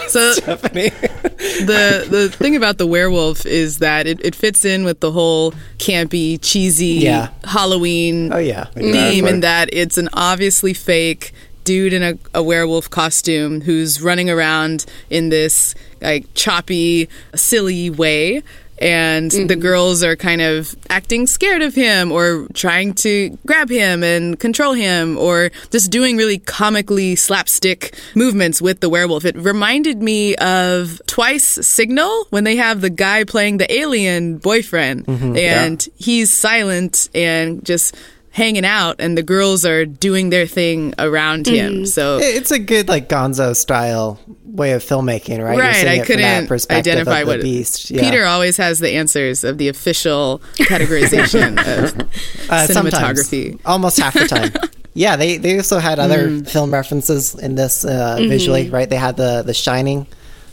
so 0.09 0.31
Stephanie. 0.33 0.89
the 0.89 2.07
the 2.09 2.29
thing 2.29 2.55
about 2.55 2.77
the 2.77 2.87
werewolf 2.87 3.45
is 3.45 3.79
that 3.79 4.07
it, 4.07 4.23
it 4.23 4.35
fits 4.35 4.65
in 4.65 4.83
with 4.83 4.99
the 4.99 5.11
whole 5.11 5.53
campy, 5.77 6.39
cheesy 6.41 6.85
Yeah. 6.85 7.29
Halloween 7.43 8.31
oh 8.33 8.37
yeah. 8.37 8.65
theme, 8.65 9.27
in 9.27 9.39
that 9.41 9.69
it's 9.73 9.97
an 9.97 10.09
obviously 10.13 10.73
fake 10.73 11.33
dude 11.63 11.93
in 11.93 12.03
a, 12.03 12.17
a 12.33 12.43
werewolf 12.43 12.89
costume 12.89 13.61
who's 13.61 14.01
running 14.01 14.29
around 14.29 14.85
in 15.09 15.29
this 15.29 15.75
like 16.01 16.25
choppy, 16.35 17.09
silly 17.33 17.89
way. 17.89 18.43
And 18.77 19.31
the 19.31 19.37
mm-hmm. 19.37 19.61
girls 19.61 20.03
are 20.03 20.15
kind 20.15 20.41
of 20.41 20.75
acting 20.89 21.27
scared 21.27 21.61
of 21.61 21.75
him 21.75 22.11
or 22.11 22.47
trying 22.53 22.93
to 22.95 23.37
grab 23.45 23.69
him 23.69 24.03
and 24.03 24.39
control 24.39 24.73
him 24.73 25.17
or 25.17 25.51
just 25.71 25.91
doing 25.91 26.17
really 26.17 26.39
comically 26.39 27.15
slapstick 27.15 27.95
movements 28.15 28.61
with 28.61 28.81
the 28.81 28.89
werewolf. 28.89 29.23
It 29.23 29.37
reminded 29.37 30.01
me 30.01 30.35
of 30.35 31.01
Twice 31.07 31.45
Signal 31.45 32.27
when 32.31 32.43
they 32.43 32.57
have 32.57 32.81
the 32.81 32.89
guy 32.89 33.23
playing 33.23 33.57
the 33.57 33.71
alien 33.71 34.37
boyfriend. 34.37 35.05
Mm-hmm. 35.05 35.37
And 35.37 35.87
he's 35.95 36.31
silent 36.31 37.09
and 37.13 37.63
just 37.63 37.95
hanging 38.35 38.65
out 38.65 38.97
and 38.99 39.17
the 39.17 39.23
girls 39.23 39.65
are 39.65 39.85
doing 39.85 40.29
their 40.29 40.45
thing 40.45 40.93
around 40.99 41.47
him. 41.47 41.85
So 41.85 42.17
It's 42.21 42.51
a 42.51 42.59
good 42.59 42.89
like 42.89 43.07
Gonzo 43.07 43.55
style 43.55 44.19
way 44.45 44.73
of 44.73 44.83
filmmaking, 44.83 45.41
right? 45.41 45.55
You're 45.55 45.63
Right, 45.65 45.75
seeing 45.75 45.87
I 45.87 45.93
it 45.93 46.05
from 46.05 46.17
that 46.17 46.21
couldn't 46.41 46.47
perspective 46.47 46.91
identify 46.91 47.19
of 47.21 47.27
the 47.27 47.33
what 47.35 47.41
beast. 47.41 47.89
Yeah. 47.91 48.01
Peter 48.01 48.25
always 48.25 48.57
has 48.57 48.79
the 48.79 48.91
answers 48.91 49.45
of 49.45 49.57
the 49.57 49.69
official 49.69 50.41
categorization 50.55 51.57
of 51.59 52.09
Uh, 52.49 52.67
sometimes. 52.67 53.23
cinematography. 53.29 53.59
almost 53.65 53.99
half 53.99 54.13
the 54.13 54.27
time. 54.27 54.51
yeah, 54.93 55.15
they 55.15 55.37
they 55.37 55.55
also 55.57 55.79
had 55.79 55.97
other 55.99 56.27
Mm. 56.29 56.47
film 56.49 56.71
references 56.73 57.35
in 57.35 57.55
this 57.55 57.83
uh, 57.85 58.17
Mm-hmm. 58.19 58.29
visually, 58.29 58.69
right? 58.69 58.89
They 58.89 58.97
had 58.97 59.15
the 59.17 59.43
the 59.43 59.53
Shining. 59.53 60.05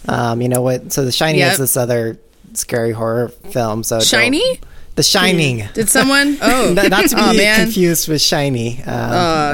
Um, 0.09 0.41
you 0.41 0.49
know 0.49 0.63
what? 0.63 0.93
So 0.93 1.05
the 1.05 1.13
Shining 1.13 1.41
Yep. 1.41 1.53
is 1.53 1.59
this 1.59 1.77
other 1.77 2.17
scary 2.55 2.93
horror 2.93 3.29
film. 3.29 3.83
So 3.83 3.99
don't- 3.99 4.07
SHINee? 4.07 4.61
The 4.95 5.03
Shining. 5.03 5.63
Did 5.73 5.89
someone? 5.89 6.37
Oh, 6.43 6.73
Not, 6.75 7.09
to 7.09 7.17
be 7.17 7.23
oh, 7.23 7.33
man. 7.35 7.65
confused 7.65 8.09
with 8.09 8.21
SHINee. 8.21 8.87
Um, 8.87 8.95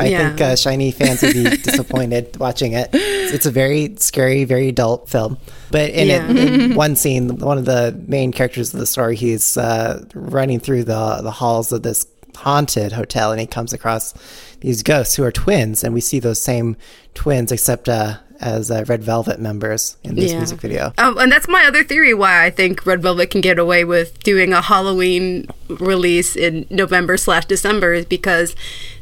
I 0.03 0.07
yeah. 0.07 0.29
think 0.29 0.41
uh, 0.41 0.53
SHINee 0.55 0.93
fans 0.95 1.23
would 1.23 1.35
be 1.35 1.45
disappointed 1.63 2.37
watching 2.39 2.73
it. 2.73 2.91
It's, 2.93 3.33
it's 3.33 3.47
a 3.47 3.51
very 3.51 3.95
scary, 3.99 4.45
very 4.45 4.69
adult 4.69 5.09
film. 5.09 5.39
But 5.71 5.91
in 5.91 6.09
Yeah. 6.09 6.29
it, 6.29 6.37
in 6.37 6.75
one 6.75 6.97
scene, 6.97 7.39
one 7.39 7.57
of 7.59 7.67
the 7.67 7.97
main 8.09 8.33
characters 8.33 8.75
of 8.75 8.81
the 8.81 8.87
story, 8.87 9.15
he's 9.17 9.57
uh, 9.57 10.05
running 10.15 10.59
through 10.61 10.85
the 10.85 11.21
the 11.23 11.31
halls 11.31 11.71
of 11.73 11.83
this 11.83 12.05
haunted 12.39 12.93
hotel, 12.93 13.31
and 13.33 13.41
he 13.41 13.47
comes 13.47 13.73
across 13.73 14.15
these 14.61 14.83
ghosts 14.83 15.17
who 15.17 15.25
are 15.25 15.33
twins, 15.33 15.85
and 15.85 15.95
we 15.95 16.01
see 16.01 16.19
those 16.21 16.41
same 16.41 16.77
twins, 17.15 17.53
except 17.53 17.89
uh, 17.89 18.17
as 18.41 18.71
uh, 18.71 18.85
Red 18.87 19.03
Velvet 19.03 19.41
members 19.41 19.97
in 20.05 20.15
this 20.15 20.31
Yeah. 20.33 20.39
music 20.39 20.61
video. 20.61 20.93
Um, 20.99 21.19
and 21.19 21.31
that's 21.33 21.49
my 21.49 21.65
other 21.67 21.83
theory 21.83 22.15
why 22.15 22.45
I 22.45 22.51
think 22.51 22.87
Red 22.87 23.03
Velvet 23.03 23.31
can 23.31 23.41
get 23.41 23.59
away 23.59 23.85
with 23.85 24.19
doing 24.23 24.53
a 24.53 24.63
Halloween 24.63 25.49
release 25.69 26.37
in 26.37 26.65
November 26.71 27.17
slash 27.17 27.47
December 27.47 27.93
is 27.95 28.05
because 28.07 28.55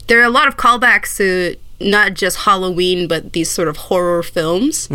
there 0.06 0.20
are 0.20 0.24
a 0.24 0.30
lot 0.30 0.48
of 0.48 0.56
callbacks 0.56 1.16
to 1.18 1.56
not 1.78 2.14
just 2.14 2.38
Halloween 2.38 3.06
but 3.06 3.34
these 3.34 3.50
sort 3.50 3.68
of 3.68 3.76
horror 3.76 4.22
films, 4.22 4.88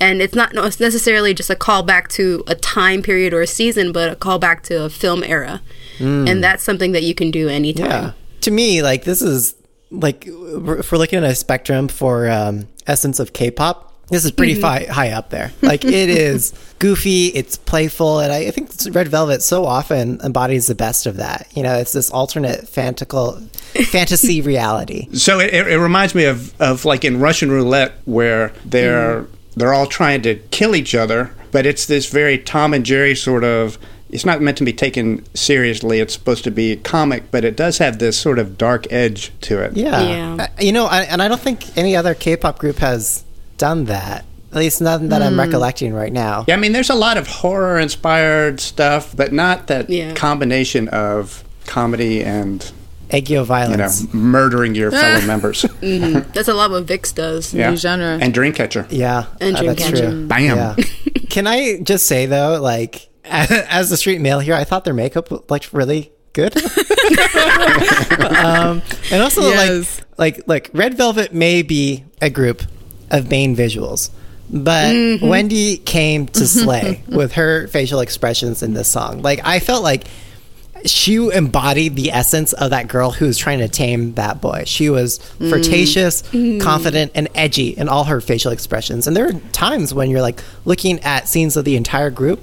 and 0.00 0.22
it's 0.22 0.34
not 0.36 0.54
necessarily 0.54 1.34
just 1.34 1.50
a 1.50 1.56
callback 1.56 2.06
to 2.08 2.44
a 2.46 2.54
time 2.54 3.02
period 3.02 3.34
or 3.34 3.40
a 3.42 3.46
season, 3.48 3.90
but 3.90 4.12
a 4.12 4.14
callback 4.14 4.62
to 4.62 4.84
a 4.84 4.88
film 4.90 5.24
era, 5.24 5.60
and 6.00 6.28
mm. 6.28 6.40
that's 6.40 6.62
something 6.62 6.92
that 6.92 7.02
you 7.02 7.14
can 7.14 7.30
do 7.30 7.48
anytime. 7.48 7.86
Yeah. 7.88 8.12
To 8.42 8.50
me, 8.50 8.82
like 8.82 9.04
this 9.04 9.22
is 9.22 9.54
like 9.90 10.24
if 10.26 10.92
we're 10.92 10.98
looking 10.98 11.18
at 11.18 11.24
a 11.24 11.34
spectrum 11.34 11.88
for 11.88 12.28
um, 12.30 12.68
essence 12.86 13.18
of 13.20 13.32
K-pop, 13.32 13.90
this 14.10 14.24
is 14.24 14.32
pretty 14.32 14.54
mm-hmm. 14.54 14.62
fi- 14.62 14.86
high 14.86 15.10
up 15.10 15.30
there. 15.30 15.52
Like 15.62 15.84
it 15.84 15.92
is 16.10 16.52
goofy, 16.80 17.28
it's 17.28 17.56
playful, 17.56 18.18
and 18.18 18.32
I, 18.32 18.38
I 18.46 18.50
think 18.50 18.70
Red 18.94 19.08
Velvet 19.08 19.40
so 19.40 19.64
often 19.64 20.20
embodies 20.22 20.66
the 20.66 20.74
best 20.74 21.06
of 21.06 21.16
that. 21.16 21.46
You 21.54 21.62
know, 21.62 21.76
it's 21.76 21.92
this 21.92 22.10
alternate 22.10 22.68
fantastical 22.68 23.32
fantasy 23.86 24.40
reality. 24.40 25.08
So 25.14 25.38
it, 25.38 25.54
it, 25.54 25.68
it 25.68 25.78
reminds 25.78 26.14
me 26.14 26.24
of, 26.24 26.60
of 26.60 26.84
like 26.84 27.04
in 27.04 27.20
Russian 27.20 27.50
roulette 27.50 27.94
where 28.04 28.52
they're 28.64 29.22
mm-hmm. 29.22 29.32
they're 29.54 29.72
all 29.72 29.86
trying 29.86 30.22
to 30.22 30.36
kill 30.50 30.74
each 30.74 30.94
other, 30.94 31.32
but 31.52 31.64
it's 31.64 31.86
this 31.86 32.10
very 32.10 32.36
Tom 32.36 32.74
and 32.74 32.84
Jerry 32.84 33.14
sort 33.14 33.44
of. 33.44 33.78
It's 34.12 34.24
not 34.24 34.40
meant 34.40 34.58
to 34.58 34.64
be 34.64 34.72
taken 34.72 35.24
seriously. 35.34 36.00
It's 36.00 36.14
supposed 36.14 36.44
to 36.44 36.50
be 36.50 36.76
comic, 36.76 37.30
but 37.30 37.44
it 37.44 37.56
does 37.56 37.78
have 37.78 37.98
this 37.98 38.18
sort 38.18 38.38
of 38.38 38.58
dark 38.58 38.86
edge 38.92 39.30
to 39.42 39.60
it. 39.60 39.76
Yeah, 39.76 40.00
Yeah. 40.02 40.44
Uh, 40.44 40.46
you 40.60 40.72
know, 40.72 40.86
I, 40.86 41.02
and 41.02 41.22
I 41.22 41.28
don't 41.28 41.40
think 41.40 41.76
any 41.78 41.94
other 41.96 42.14
K-pop 42.14 42.58
group 42.58 42.76
has 42.78 43.24
done 43.58 43.84
that. 43.86 44.24
At 44.52 44.56
least 44.58 44.80
none 44.80 45.10
that 45.10 45.22
I'm 45.22 45.38
recollecting 45.38 45.94
right 45.94 46.12
now. 46.12 46.44
Yeah, 46.48 46.54
I 46.54 46.58
mean, 46.58 46.72
there's 46.72 46.90
a 46.90 46.94
lot 46.96 47.16
of 47.16 47.28
horror 47.28 47.78
inspired 47.78 48.58
stuff, 48.58 49.14
but 49.14 49.32
not 49.32 49.68
that 49.68 49.88
Yeah. 49.88 50.12
combination 50.14 50.88
of 50.88 51.44
comedy 51.66 52.24
and 52.24 52.68
Aegyo 53.10 53.28
you 53.28 53.36
know 53.36 53.44
violence. 53.44 54.12
murdering 54.12 54.74
your 54.74 54.90
fellow 54.90 55.20
members. 55.26 55.62
That's 55.80 56.48
a 56.48 56.54
lot 56.54 56.72
what 56.72 56.84
VIXX 56.86 57.14
does. 57.14 57.54
yeah, 57.54 57.70
New 57.70 57.76
genre. 57.76 58.18
and 58.20 58.34
Dreamcatcher. 58.34 58.86
Yeah, 58.90 59.26
And 59.40 59.54
uh, 59.56 59.62
that's 59.62 59.82
Dreamcatcher. 59.84 59.98
true. 60.10 60.26
Bam. 60.26 60.42
Yeah. 60.56 60.74
Can 61.30 61.46
I 61.46 61.78
just 61.82 62.06
say 62.06 62.26
though, 62.26 62.60
like 62.60 63.08
as 63.68 63.90
the 63.90 63.96
street 63.96 64.20
male 64.20 64.40
here, 64.40 64.54
I 64.54 64.64
thought 64.64 64.84
their 64.84 64.94
makeup 64.94 65.30
looked 65.50 65.72
really 65.72 66.10
good. 66.32 66.54
um, 68.20 68.82
and 69.10 69.22
also 69.22 69.42
Yes. 69.42 70.00
like 70.16 70.36
like 70.36 70.48
like 70.48 70.70
Red 70.74 70.94
Velvet 70.96 71.32
may 71.32 71.62
be 71.62 72.04
a 72.20 72.30
group 72.30 72.62
of 73.10 73.30
main 73.30 73.56
visuals, 73.56 74.10
But 74.50 74.94
Mm-hmm. 74.94 75.26
Wendy 75.26 75.76
came 75.78 76.26
to 76.28 76.46
slay 76.46 77.02
with 77.08 77.32
her 77.32 77.66
facial 77.68 78.00
expressions 78.00 78.62
in 78.62 78.74
this 78.74 78.88
song. 78.88 79.22
Like 79.22 79.40
I 79.44 79.60
felt 79.60 79.82
like 79.82 80.04
she 80.86 81.16
embodied 81.16 81.94
the 81.94 82.10
essence 82.10 82.54
of 82.54 82.70
that 82.70 82.88
girl 82.88 83.10
who 83.10 83.26
was 83.26 83.36
trying 83.36 83.58
to 83.58 83.68
tame 83.68 84.14
that 84.14 84.40
boy. 84.40 84.62
She 84.66 84.88
was 84.88 85.18
Mm. 85.38 85.50
flirtatious, 85.50 86.22
Mm-hmm. 86.22 86.60
confident, 86.60 87.12
and 87.14 87.28
edgy 87.34 87.68
in 87.70 87.88
all 87.88 88.04
her 88.04 88.20
facial 88.20 88.50
expressions. 88.52 89.06
And 89.06 89.14
there 89.16 89.26
are 89.28 89.32
times 89.52 89.92
when 89.92 90.10
you're 90.10 90.22
like 90.22 90.42
looking 90.64 90.98
at 91.00 91.28
scenes 91.28 91.56
of 91.58 91.64
the 91.66 91.76
entire 91.76 92.10
group, 92.10 92.40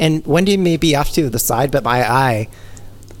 and 0.00 0.26
Wendy 0.26 0.56
may 0.56 0.76
be 0.76 0.96
off 0.96 1.12
to 1.12 1.30
the 1.30 1.38
side, 1.38 1.70
but 1.70 1.84
my 1.84 2.02
eye 2.10 2.48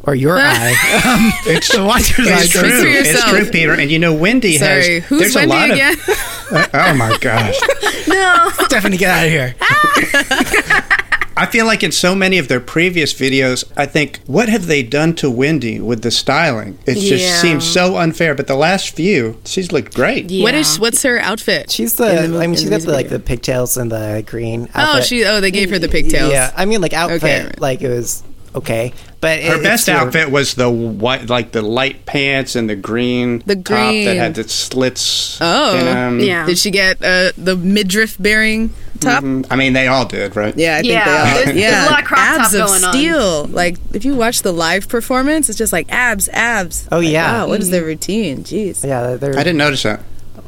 or 0.02 0.14
your 0.14 0.36
eye, 0.40 0.70
um, 1.06 1.30
It's, 1.54 1.70
the 1.76 1.84
watcher's 1.84 2.26
eye 2.26 2.40
it's 2.40 2.50
Speak 2.50 2.62
goes- 2.62 2.80
true. 2.80 2.90
It's 2.90 3.24
true, 3.30 3.50
Peter. 3.50 3.74
And 3.74 3.90
you 3.90 3.98
know, 4.00 4.14
Wendy 4.14 4.56
Sorry, 4.58 5.00
has. 5.00 5.04
who's 5.04 5.20
there's 5.20 5.34
Wendy 5.34 5.54
a 5.54 5.58
lot 5.58 5.70
again? 5.70 5.92
Of, 5.92 6.70
oh 6.74 6.94
my 6.94 7.16
gosh. 7.20 7.56
No, 8.08 8.50
Stephanie, 8.64 8.96
get 8.96 9.10
out 9.10 9.26
of 9.26 9.30
here. 9.30 11.00
I 11.36 11.46
feel 11.46 11.64
like 11.64 11.82
in 11.82 11.92
so 11.92 12.14
many 12.14 12.38
of 12.38 12.48
their 12.48 12.60
previous 12.60 13.14
videos, 13.14 13.64
I 13.76 13.86
think, 13.86 14.20
what 14.26 14.48
have 14.48 14.66
they 14.66 14.82
done 14.82 15.14
to 15.16 15.30
Wendy 15.30 15.80
with 15.80 16.02
the 16.02 16.10
styling? 16.10 16.78
It 16.86 16.96
Yeah. 16.98 17.16
just 17.16 17.40
seems 17.40 17.64
so 17.64 17.96
unfair. 17.96 18.34
But 18.34 18.46
the 18.46 18.56
last 18.56 18.90
few, 18.94 19.38
she's 19.44 19.72
looked 19.72 19.94
great. 19.94 20.30
Yeah. 20.30 20.42
What 20.42 20.54
is 20.54 20.78
what's 20.78 21.02
her 21.02 21.18
outfit? 21.18 21.70
She's 21.70 21.94
the. 21.94 22.28
The 22.28 22.38
I 22.40 22.46
mean, 22.46 22.54
she's 22.56 22.64
got 22.64 22.70
music 22.76 22.88
the 22.88 22.92
like 22.92 23.08
the 23.08 23.18
pigtails 23.20 23.76
and 23.76 23.90
the 23.90 24.22
green. 24.26 24.68
Oh, 24.74 25.00
she. 25.00 25.24
Oh, 25.24 25.40
they 25.40 25.50
gave 25.50 25.70
her 25.70 25.78
the 25.78 25.88
pigtails. 25.88 26.32
Yeah, 26.32 26.52
I 26.56 26.64
mean, 26.66 26.80
like 26.82 26.92
outfit, 26.92 27.22
Okay. 27.22 27.50
like 27.58 27.80
it 27.80 27.88
was 27.88 28.22
okay, 28.54 28.92
but 29.20 29.38
it, 29.38 29.44
Her 29.44 29.54
it's 29.54 29.62
best 29.62 29.82
still- 29.84 29.96
outfit 29.96 30.30
was 30.30 30.54
the 30.54 30.68
white, 30.68 31.30
like 31.30 31.52
the 31.52 31.62
light 31.62 32.04
pants 32.04 32.56
and 32.56 32.68
the 32.68 32.74
green 32.76 33.42
The 33.46 33.54
top 33.54 33.64
green. 33.90 34.04
that 34.06 34.16
had 34.16 34.34
the 34.34 34.48
slits. 34.48 35.38
Oh. 35.40 35.78
in 35.78 35.86
'em. 35.86 36.20
Yeah. 36.20 36.44
Did 36.46 36.58
she 36.58 36.70
get 36.70 36.96
uh, 37.02 37.30
the 37.38 37.56
midriff 37.56 38.16
bearing 38.18 38.70
top? 39.00 39.24
I 39.50 39.56
mean, 39.56 39.72
they 39.72 39.86
all 39.88 40.04
did, 40.06 40.36
right? 40.36 40.56
Yeah, 40.56 40.76
I 40.76 40.80
think 40.82 40.92
Yeah, 40.92 41.04
they 41.04 41.10
all. 41.10 41.34
there's- 41.44 41.56
yeah, 41.56 41.70
there's 41.70 41.86
a 41.86 41.90
lot 41.90 42.00
of 42.00 42.06
crop 42.06 42.20
top 42.20 42.40
abs 42.40 42.54
of 42.54 42.66
going 42.68 42.84
on. 42.84 42.92
steel. 42.92 43.44
Like 43.46 43.76
if 43.94 44.04
you 44.04 44.14
watch 44.14 44.42
the 44.42 44.52
live 44.52 44.88
performance, 44.88 45.48
it's 45.48 45.58
just 45.58 45.72
like 45.72 45.90
abs, 45.92 46.28
abs. 46.32 46.86
Oh, 46.92 46.98
Like, 46.98 47.08
yeah. 47.08 47.42
Wow, 47.42 47.48
what 47.48 47.60
is 47.60 47.70
their 47.70 47.84
routine? 47.84 48.44
Jeez. 48.44 48.84
Yeah, 48.84 49.16
they're 49.16 49.32
I 49.34 49.42
didn't 49.42 49.56
notice 49.58 49.82
that. 49.84 50.00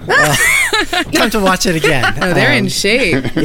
time 1.13 1.31
to 1.31 1.39
watch 1.41 1.67
it 1.67 1.77
again. 1.77 2.05
Oh, 2.23 2.33
they're 2.35 2.53
in 2.53 2.65
Um, 2.65 2.69
shape. 2.69 3.25
yeah, 3.37 3.43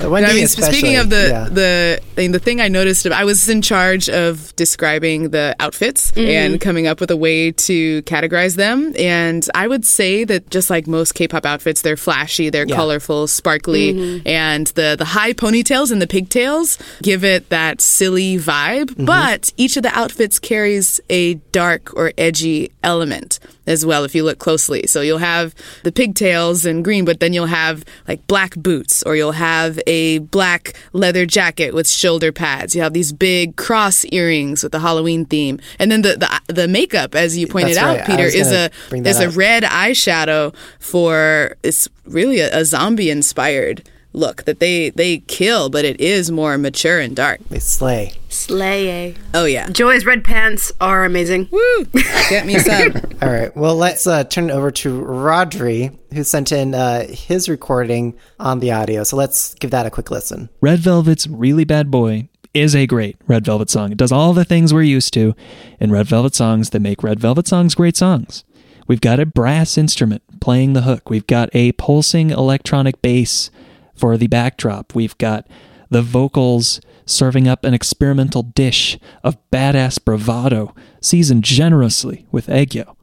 Yeah. 0.00 0.06
Wendy 0.06 0.30
I 0.30 0.34
mean, 0.34 0.44
especially, 0.44 0.78
speaking 0.78 0.96
of 0.96 1.10
the 1.10 1.28
yeah. 1.30 1.48
the 1.50 2.00
Mean, 2.18 2.32
the 2.32 2.40
thing 2.40 2.60
I 2.60 2.66
noticed, 2.66 3.06
I 3.06 3.22
was 3.22 3.48
in 3.48 3.62
charge 3.62 4.08
of 4.08 4.54
describing 4.56 5.30
the 5.30 5.54
outfits 5.60 6.12
and 6.16 6.60
coming 6.60 6.88
up 6.88 6.98
with 6.98 7.12
a 7.12 7.16
way 7.16 7.52
to 7.52 8.02
categorize 8.02 8.56
them. 8.56 8.92
And 8.98 9.48
I 9.54 9.68
would 9.68 9.86
say 9.86 10.24
that 10.24 10.50
just 10.50 10.68
like 10.68 10.88
most 10.88 11.14
K-pop 11.14 11.46
outfits, 11.46 11.82
they're 11.82 11.96
flashy, 11.96 12.50
they're 12.50 12.66
Yeah. 12.66 12.74
colorful, 12.74 13.28
sparkly, 13.28 14.20
and 14.26 14.66
the 14.68 14.96
the 14.98 15.04
high 15.04 15.32
ponytails 15.32 15.92
and 15.92 16.02
the 16.02 16.08
pigtails 16.08 16.76
give 17.02 17.22
it 17.22 17.50
that 17.50 17.80
silly 17.80 18.36
vibe. 18.36 18.86
Mm-hmm. 18.90 19.04
But 19.04 19.52
each 19.56 19.76
of 19.76 19.84
the 19.84 19.96
outfits 19.96 20.40
carries 20.40 21.00
a 21.08 21.34
dark 21.52 21.94
or 21.94 22.12
edgy 22.18 22.72
element 22.82 23.38
as 23.68 23.84
well 23.86 24.02
if 24.02 24.14
you 24.14 24.24
look 24.24 24.38
closely. 24.38 24.86
So 24.86 25.02
you'll 25.02 25.18
have 25.18 25.54
the 25.84 25.92
pigtails 25.92 26.64
and 26.64 26.82
green, 26.82 27.04
but 27.04 27.20
then 27.20 27.32
you'll 27.34 27.46
have 27.46 27.84
like 28.08 28.26
black 28.26 28.56
boots 28.56 29.02
or 29.04 29.14
you'll 29.14 29.32
have 29.32 29.78
a 29.86 30.18
black 30.18 30.72
leather 30.92 31.26
jacket 31.26 31.74
with 31.74 31.86
shoulder 32.08 32.32
pads. 32.32 32.74
You 32.74 32.80
have 32.80 32.94
these 32.94 33.12
big 33.12 33.56
cross 33.56 34.06
earrings 34.06 34.62
with 34.62 34.72
the 34.72 34.78
Halloween 34.78 35.26
theme. 35.26 35.60
And 35.78 35.92
then 35.92 36.00
the 36.00 36.16
the, 36.16 36.52
the 36.54 36.66
makeup 36.66 37.14
as 37.14 37.36
you 37.36 37.46
pointed 37.46 37.76
That's 37.76 37.78
out, 37.78 37.96
right. 37.98 38.06
Peter, 38.06 38.24
is 38.24 38.50
a 38.50 38.70
is 38.92 39.20
a 39.20 39.28
up. 39.28 39.36
red 39.36 39.62
eyeshadow 39.62 40.54
for 40.78 41.56
it's 41.62 41.86
really 42.06 42.40
a, 42.40 42.60
a 42.60 42.64
zombie 42.64 43.10
inspired 43.10 43.82
look 44.18 44.44
that 44.44 44.60
they 44.60 44.90
they 44.90 45.18
kill, 45.18 45.70
but 45.70 45.84
it 45.84 46.00
is 46.00 46.30
more 46.30 46.58
mature 46.58 47.00
and 47.00 47.14
dark. 47.14 47.40
They 47.48 47.58
slay. 47.58 48.12
Slay. 48.28 49.14
Oh 49.32 49.44
yeah. 49.44 49.68
Joy's 49.70 50.04
red 50.04 50.24
pants 50.24 50.72
are 50.80 51.04
amazing. 51.04 51.48
Woo! 51.50 51.84
Get 52.28 52.46
me 52.46 52.58
some. 52.58 52.92
All 53.22 53.30
right, 53.30 53.56
well, 53.56 53.76
let's 53.76 54.06
uh, 54.06 54.24
turn 54.24 54.50
it 54.50 54.52
over 54.52 54.70
to 54.70 55.00
Rodri, 55.00 55.96
who 56.12 56.24
sent 56.24 56.52
in 56.52 56.74
uh, 56.74 57.06
his 57.08 57.48
recording 57.48 58.16
on 58.38 58.60
the 58.60 58.72
audio. 58.72 59.04
So 59.04 59.16
let's 59.16 59.54
give 59.54 59.70
that 59.70 59.86
a 59.86 59.90
quick 59.90 60.10
listen. 60.10 60.48
Red 60.60 60.80
Velvet's 60.80 61.26
Really 61.26 61.64
Bad 61.64 61.90
Boy 61.90 62.28
is 62.54 62.74
a 62.74 62.86
great 62.86 63.16
Red 63.26 63.44
Velvet 63.44 63.70
song. 63.70 63.92
It 63.92 63.98
does 63.98 64.12
all 64.12 64.32
the 64.32 64.44
things 64.44 64.74
we're 64.74 64.82
used 64.82 65.14
to 65.14 65.34
in 65.80 65.92
Red 65.92 66.06
Velvet 66.06 66.34
songs 66.34 66.70
that 66.70 66.80
make 66.80 67.02
Red 67.02 67.20
Velvet 67.20 67.46
songs 67.46 67.74
great 67.74 67.96
songs. 67.96 68.44
We've 68.86 69.00
got 69.00 69.20
a 69.20 69.26
brass 69.26 69.76
instrument 69.76 70.22
playing 70.40 70.72
the 70.72 70.82
hook. 70.82 71.10
We've 71.10 71.26
got 71.26 71.50
a 71.52 71.72
pulsing 71.72 72.30
electronic 72.30 73.02
bass 73.02 73.50
for 73.98 74.16
the 74.16 74.26
backdrop. 74.26 74.94
We've 74.94 75.16
got 75.18 75.46
the 75.90 76.02
vocals 76.02 76.80
serving 77.06 77.48
up 77.48 77.64
an 77.64 77.74
experimental 77.74 78.42
dish 78.42 78.98
of 79.24 79.36
badass 79.50 80.04
bravado, 80.04 80.74
seasoned 81.00 81.44
generously 81.44 82.26
with 82.30 82.46
Aegyo. 82.46 82.94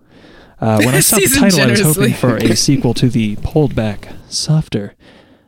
Uh, 0.60 0.82
when 0.84 0.96
I 0.96 1.00
saw 1.00 1.18
the 1.18 1.36
title, 1.40 1.62
I 1.62 1.68
was 1.68 1.82
hoping 1.82 2.14
for 2.14 2.38
a 2.38 2.56
sequel 2.56 2.94
to 2.96 3.10
the 3.10 3.36
pulled 3.38 3.76
back, 3.76 4.10
softer, 4.30 4.96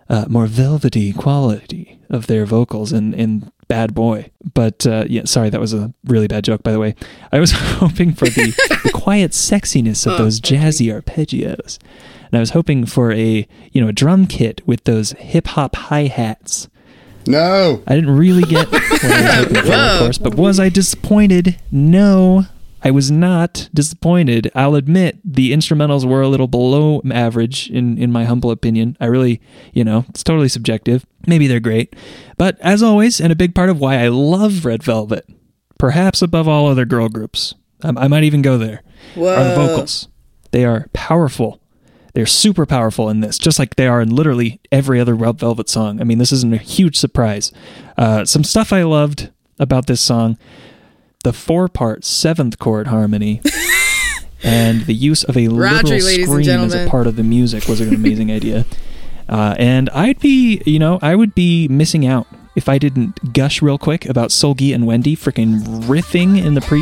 uh, 0.10 0.25
more 0.27 0.47
velvety 0.47 1.13
quality 1.13 1.99
of 2.10 2.27
their 2.27 2.45
vocals 2.45 2.91
in, 2.93 3.13
in 3.13 3.51
Bad 3.67 3.93
Boy. 3.93 4.31
But 4.53 4.86
uh, 4.88 5.05
yeah, 5.07 5.25
sorry, 5.25 5.49
that 5.49 5.60
was 5.60 5.73
a 5.73 5.93
really 6.05 6.27
bad 6.27 6.43
joke, 6.43 6.63
by 6.63 6.71
the 6.71 6.79
way. 6.79 6.95
I 7.31 7.39
was 7.39 7.51
hoping 7.55 8.13
for 8.13 8.25
the, 8.25 8.51
the 8.83 8.91
quiet 8.93 9.31
sexiness 9.31 10.10
of 10.10 10.17
those 10.17 10.39
jazzy 10.39 10.93
arpeggios. 10.93 11.77
And 12.31 12.37
I 12.37 12.39
was 12.39 12.51
hoping 12.51 12.85
for 12.85 13.11
a, 13.11 13.47
you 13.71 13.81
know, 13.81 13.87
a 13.87 13.93
drum 13.93 14.27
kit 14.27 14.61
with 14.65 14.83
those 14.83 15.11
hip 15.13 15.47
hop 15.47 15.75
hi 15.75 16.03
hats. 16.03 16.69
No. 17.25 17.83
I 17.85 17.95
didn't 17.95 18.15
really 18.15 18.43
get 18.43 18.71
what 18.71 18.81
I 18.81 18.89
was 18.89 19.35
hoping 19.35 19.55
for, 19.63 19.73
of 19.73 19.99
course, 19.99 20.17
but 20.17 20.35
was 20.35 20.59
I 20.59 20.69
disappointed? 20.69 21.59
No, 21.71 22.45
I 22.83 22.91
was 22.91 23.11
not 23.11 23.69
disappointed. 23.73 24.51
I'll 24.55 24.75
admit 24.75 25.19
the 25.25 25.51
instrumentals 25.51 26.05
were 26.05 26.21
a 26.21 26.27
little 26.27 26.47
below 26.47 27.01
average, 27.11 27.69
in, 27.69 27.97
in 27.97 28.11
my 28.11 28.23
humble 28.25 28.51
opinion. 28.51 28.95
I 28.99 29.05
really, 29.07 29.41
you 29.73 29.83
know, 29.83 30.05
it's 30.09 30.23
totally 30.23 30.47
subjective. 30.47 31.05
Maybe 31.25 31.47
they're 31.47 31.59
great. 31.59 31.95
But 32.37 32.57
as 32.61 32.81
always, 32.81 33.19
and 33.19 33.31
a 33.31 33.35
big 33.35 33.53
part 33.55 33.69
of 33.69 33.79
why 33.79 33.97
I 33.97 34.07
love 34.07 34.63
Red 34.63 34.83
Velvet, 34.83 35.27
perhaps 35.77 36.21
above 36.21 36.47
all 36.47 36.67
other 36.67 36.85
girl 36.85 37.09
groups, 37.09 37.55
I, 37.83 37.89
I 37.89 38.07
might 38.07 38.23
even 38.23 38.41
go 38.41 38.57
there, 38.57 38.83
Whoa. 39.15 39.35
are 39.35 39.43
the 39.43 39.55
vocals. 39.55 40.07
They 40.51 40.63
are 40.63 40.87
powerful. 40.93 41.59
They're 42.17 42.25
super 42.25 42.65
powerful 42.65 43.12
in 43.12 43.19
this, 43.19 43.38
just 43.38 43.60
like 43.60 43.75
they 43.75 43.86
are 43.86 44.01
in 44.01 44.10
literally 44.10 44.60
every 44.71 44.99
other 44.99 45.13
Red 45.13 45.38
Velvet 45.38 45.69
song. 45.69 46.01
I 46.01 46.03
mean, 46.03 46.17
this 46.17 46.32
isn't 46.32 46.51
a 46.51 46.58
huge 46.58 46.97
surprise. 46.97 47.51
Uh, 47.95 48.25
some 48.25 48.43
stuff 48.43 48.73
I 48.73 48.82
loved 48.82 49.30
about 49.60 49.86
this 49.86 50.01
song 50.01 50.36
the 51.23 51.32
four 51.32 51.67
part 51.67 52.03
seventh 52.03 52.58
chord 52.58 52.88
harmony 52.88 53.39
and 54.43 54.88
the 54.88 54.95
use 54.95 55.23
of 55.25 55.38
a 55.38 55.41
Rodri, 55.41 56.01
literal 56.01 56.41
scream 56.41 56.60
as 56.62 56.73
a 56.73 56.89
part 56.89 57.06
of 57.06 57.17
the 57.17 57.23
music 57.23 57.67
was 57.67 57.82
an 57.82 57.93
amazing 57.93 58.32
idea. 58.32 58.65
Uh, 59.30 59.53
and 59.60 59.88
I'd 59.91 60.19
be, 60.19 60.63
you 60.65 60.80
know, 60.80 60.97
I 61.03 61.13
would 61.13 61.36
be 61.36 61.67
missing 61.67 62.08
out 62.08 62.25
if 62.56 62.67
I 62.67 62.80
didn't 62.80 63.32
gush 63.32 63.62
real 63.62 63.77
quick 63.77 64.08
about 64.08 64.32
Seulgi 64.32 64.73
and 64.73 64.88
Wendy 64.88 65.15
freaking 65.15 65.62
riffing 65.84 66.43
in 66.43 66.56
the 66.56 66.62
pre 66.62 66.82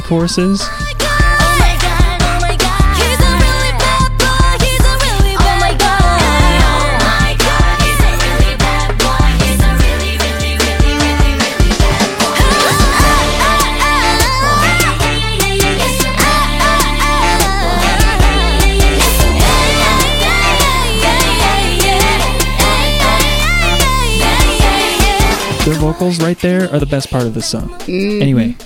vocals 25.95 26.19
right 26.21 26.37
there 26.39 26.69
are 26.73 26.79
the 26.79 26.85
best 26.85 27.09
part 27.09 27.25
of 27.25 27.33
this 27.33 27.47
song. 27.47 27.69
Mm-hmm. 27.69 28.21
Anyway, 28.21 28.57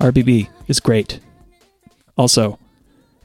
RBB 0.00 0.48
is 0.68 0.80
great. 0.80 1.20
Also, 2.16 2.58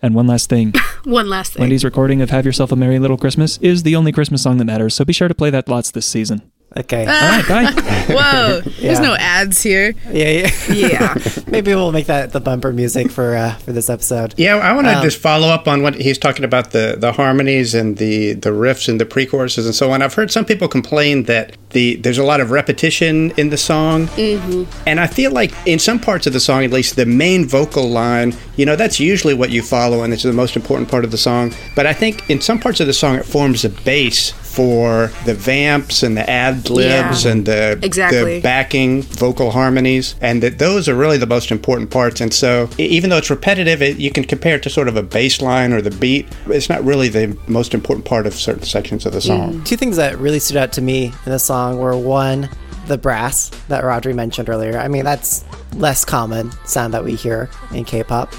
and 0.01 0.13
one 0.13 0.27
last 0.27 0.49
thing 0.49 0.73
One 1.05 1.29
last 1.29 1.53
thing. 1.53 1.61
Wendy's 1.61 1.85
recording 1.85 2.21
of 2.21 2.29
Have 2.29 2.45
Yourself 2.45 2.73
a 2.73 2.75
Merry 2.75 2.99
Little 2.99 3.17
Christmas 3.17 3.57
is 3.59 3.83
the 3.83 3.95
only 3.95 4.11
Christmas 4.11 4.43
song 4.43 4.57
that 4.57 4.65
matters, 4.65 4.95
so 4.95 5.05
be 5.05 5.13
sure 5.13 5.29
to 5.29 5.33
play 5.33 5.49
that 5.49 5.69
lots 5.69 5.91
this 5.91 6.05
season. 6.05 6.50
Okay. 6.77 7.01
All 7.01 7.11
right, 7.11 7.47
bye. 7.47 8.05
Whoa. 8.07 8.61
There's 8.79 9.01
no 9.01 9.13
ads 9.15 9.61
here. 9.61 9.93
yeah, 10.09 10.29
yeah. 10.29 10.73
Yeah. 10.73 11.15
Maybe 11.47 11.75
we'll 11.75 11.91
make 11.91 12.05
that 12.05 12.31
the 12.31 12.39
bumper 12.39 12.71
music 12.71 13.11
for 13.11 13.35
uh, 13.35 13.55
for 13.55 13.73
this 13.73 13.89
episode. 13.89 14.33
Yeah, 14.37 14.55
I 14.55 14.71
want 14.71 14.87
to 14.87 14.95
Um, 14.95 15.03
just 15.03 15.17
follow 15.17 15.49
up 15.49 15.67
on 15.67 15.83
what 15.83 15.95
he's 15.95 16.17
talking 16.17 16.45
about 16.45 16.71
the 16.71 16.95
the 16.97 17.11
harmonies 17.11 17.75
and 17.75 17.97
the 17.97 18.33
the 18.33 18.51
riffs 18.51 18.87
and 18.87 19.01
the 19.01 19.05
pre-choruses 19.05 19.65
and 19.65 19.75
so 19.75 19.91
on. 19.91 20.01
I've 20.01 20.13
heard 20.13 20.31
some 20.31 20.45
people 20.45 20.69
complain 20.69 21.23
that 21.23 21.57
the 21.71 21.97
there's 21.97 22.17
a 22.17 22.23
lot 22.23 22.39
of 22.39 22.51
repetition 22.51 23.31
in 23.35 23.49
the 23.49 23.57
song, 23.57 24.07
mm-hmm. 24.07 24.63
and 24.87 25.01
I 25.01 25.07
feel 25.07 25.31
like 25.31 25.51
in 25.65 25.77
some 25.77 25.99
parts 25.99 26.25
of 26.25 26.31
the 26.31 26.39
song, 26.39 26.63
at 26.63 26.71
least, 26.71 26.95
the 26.95 27.05
main 27.05 27.45
vocal 27.45 27.89
line, 27.89 28.33
you 28.55 28.65
know, 28.65 28.77
that's 28.77 28.97
usually 28.99 29.33
what 29.33 29.49
you 29.49 29.61
follow, 29.61 30.03
and 30.03 30.13
it's 30.13 30.23
the 30.23 30.31
most 30.31 30.55
important 30.55 30.89
part 30.89 31.03
of 31.03 31.11
the 31.11 31.17
song. 31.17 31.53
But 31.75 31.85
I 31.85 31.91
think 31.93 32.29
in 32.29 32.39
some 32.39 32.59
parts 32.59 32.79
of 32.79 32.87
the 32.87 32.93
song, 32.93 33.15
it 33.15 33.25
forms 33.25 33.65
a 33.65 33.69
base 33.69 34.31
for 34.51 35.11
the 35.25 35.33
vamps 35.33 36.03
and 36.03 36.17
the 36.17 36.29
ad 36.29 36.69
libs 36.69 37.23
Yeah. 37.23 37.31
and 37.31 37.45
the, 37.45 37.79
Exactly. 37.81 38.35
the 38.35 38.41
backing 38.41 39.01
vocal 39.03 39.51
harmonies, 39.51 40.15
and 40.19 40.43
that 40.43 40.59
those 40.59 40.89
are 40.89 40.95
really 40.95 41.17
the 41.17 41.25
most 41.25 41.51
important 41.51 41.89
parts. 41.89 42.19
And 42.19 42.33
so, 42.33 42.69
even 42.77 43.09
though 43.09 43.17
it's 43.17 43.29
repetitive, 43.29 43.81
it, 43.81 43.97
you 43.97 44.11
can 44.11 44.25
compare 44.25 44.55
it 44.57 44.63
to 44.63 44.69
sort 44.69 44.89
of 44.89 44.97
a 44.97 45.03
bass 45.03 45.41
line 45.41 45.71
or 45.71 45.81
the 45.81 45.91
beat. 45.91 46.27
It's 46.47 46.67
not 46.69 46.83
really 46.83 47.07
the 47.07 47.37
most 47.47 47.73
important 47.73 48.05
part 48.05 48.27
of 48.27 48.33
certain 48.33 48.63
sections 48.63 49.05
of 49.05 49.13
the 49.13 49.19
mm. 49.19 49.27
song. 49.27 49.63
Two 49.63 49.77
things 49.77 49.95
that 49.95 50.17
really 50.19 50.39
stood 50.39 50.57
out 50.57 50.73
to 50.73 50.81
me 50.81 51.13
in 51.25 51.31
the 51.31 51.39
song 51.39 51.77
were 51.77 51.95
one, 51.95 52.49
the 52.87 52.97
brass 52.97 53.49
that 53.69 53.83
Rodri 53.85 54.13
mentioned 54.13 54.49
earlier. 54.49 54.77
I 54.77 54.89
mean, 54.89 55.05
that's 55.05 55.45
less 55.75 56.03
common 56.03 56.51
sound 56.65 56.93
that 56.93 57.05
we 57.05 57.15
hear 57.15 57.49
in 57.73 57.85
K-pop. 57.85 58.33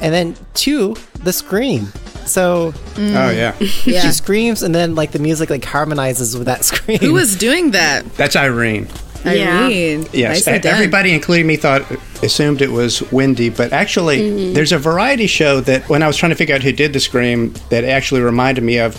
And 0.00 0.12
then 0.12 0.36
two, 0.54 0.96
the 1.22 1.32
scream. 1.32 1.86
So 2.26 2.72
Oh 2.96 3.30
yeah, 3.30 3.54
Yeah. 3.84 4.00
she 4.00 4.12
screams, 4.12 4.62
and 4.62 4.74
then 4.74 4.94
like 4.94 5.12
the 5.12 5.18
music 5.18 5.50
like 5.50 5.64
harmonizes 5.64 6.36
with 6.36 6.46
that 6.46 6.64
scream. 6.70 6.98
Who 6.98 7.12
was 7.12 7.36
doing 7.36 7.72
that? 7.72 8.04
that's 8.16 8.36
Irene. 8.36 8.88
Yeah. 9.24 9.64
Irene. 9.66 10.06
Yes, 10.12 10.46
Nicely 10.46 10.56
e- 10.56 10.58
done. 10.60 10.74
everybody, 10.74 11.12
including 11.14 11.46
me, 11.46 11.56
thought 11.56 11.82
assumed 12.22 12.60
it 12.62 12.70
was 12.70 13.02
Wendy, 13.12 13.48
but 13.50 13.72
actually, 13.72 14.52
there's 14.52 14.72
a 14.72 14.78
variety 14.78 15.26
show 15.26 15.60
that 15.62 15.88
when 15.88 16.02
I 16.02 16.06
was 16.06 16.16
trying 16.16 16.30
to 16.30 16.36
figure 16.36 16.54
out 16.54 16.62
who 16.62 16.72
did 16.72 16.92
the 16.92 17.00
scream, 17.00 17.54
that 17.70 17.84
actually 17.84 18.20
reminded 18.20 18.64
me 18.64 18.78
of. 18.78 18.96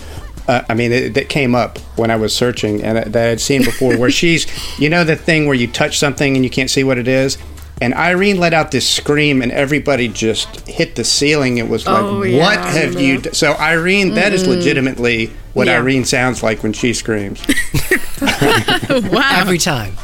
Uh, 0.48 0.62
I 0.68 0.74
mean, 0.74 0.92
it, 0.92 1.14
that 1.14 1.28
came 1.28 1.56
up 1.56 1.78
when 1.96 2.08
I 2.12 2.14
was 2.16 2.32
searching, 2.34 2.80
and 2.82 2.98
that 3.12 3.30
I'd 3.30 3.40
seen 3.40 3.64
before, 3.64 3.96
where 3.98 4.10
she's, 4.20 4.46
you 4.78 4.88
know, 4.88 5.02
the 5.02 5.16
thing 5.16 5.46
where 5.46 5.56
you 5.56 5.66
touch 5.66 5.98
something 5.98 6.36
and 6.36 6.44
you 6.44 6.50
can't 6.50 6.70
see 6.70 6.84
what 6.84 6.98
it 6.98 7.08
is. 7.08 7.36
And 7.80 7.92
Irene 7.92 8.38
let 8.38 8.54
out 8.54 8.70
this 8.70 8.88
scream, 8.88 9.42
and 9.42 9.52
everybody 9.52 10.08
just 10.08 10.66
hit 10.66 10.94
the 10.94 11.04
ceiling. 11.04 11.58
It 11.58 11.68
was 11.68 11.86
like, 11.86 12.02
Oh, 12.02 12.22
yeah, 12.22 12.38
"What 12.38 12.58
I 12.58 12.70
have 12.70 12.94
remember 12.94 13.00
you?" 13.00 13.18
that. 13.20 13.32
d-" 13.32 13.36
So 13.36 13.52
Irene, 13.54 14.14
that 14.14 14.32
is 14.32 14.42
mm-hmm. 14.42 14.52
legitimately 14.52 15.30
what 15.52 15.66
Yeah. 15.66 15.76
Irene 15.78 16.04
sounds 16.06 16.42
like 16.42 16.62
when 16.62 16.72
she 16.72 16.94
screams. 16.94 17.40
wow. 18.20 19.40
every 19.40 19.58
time. 19.58 19.94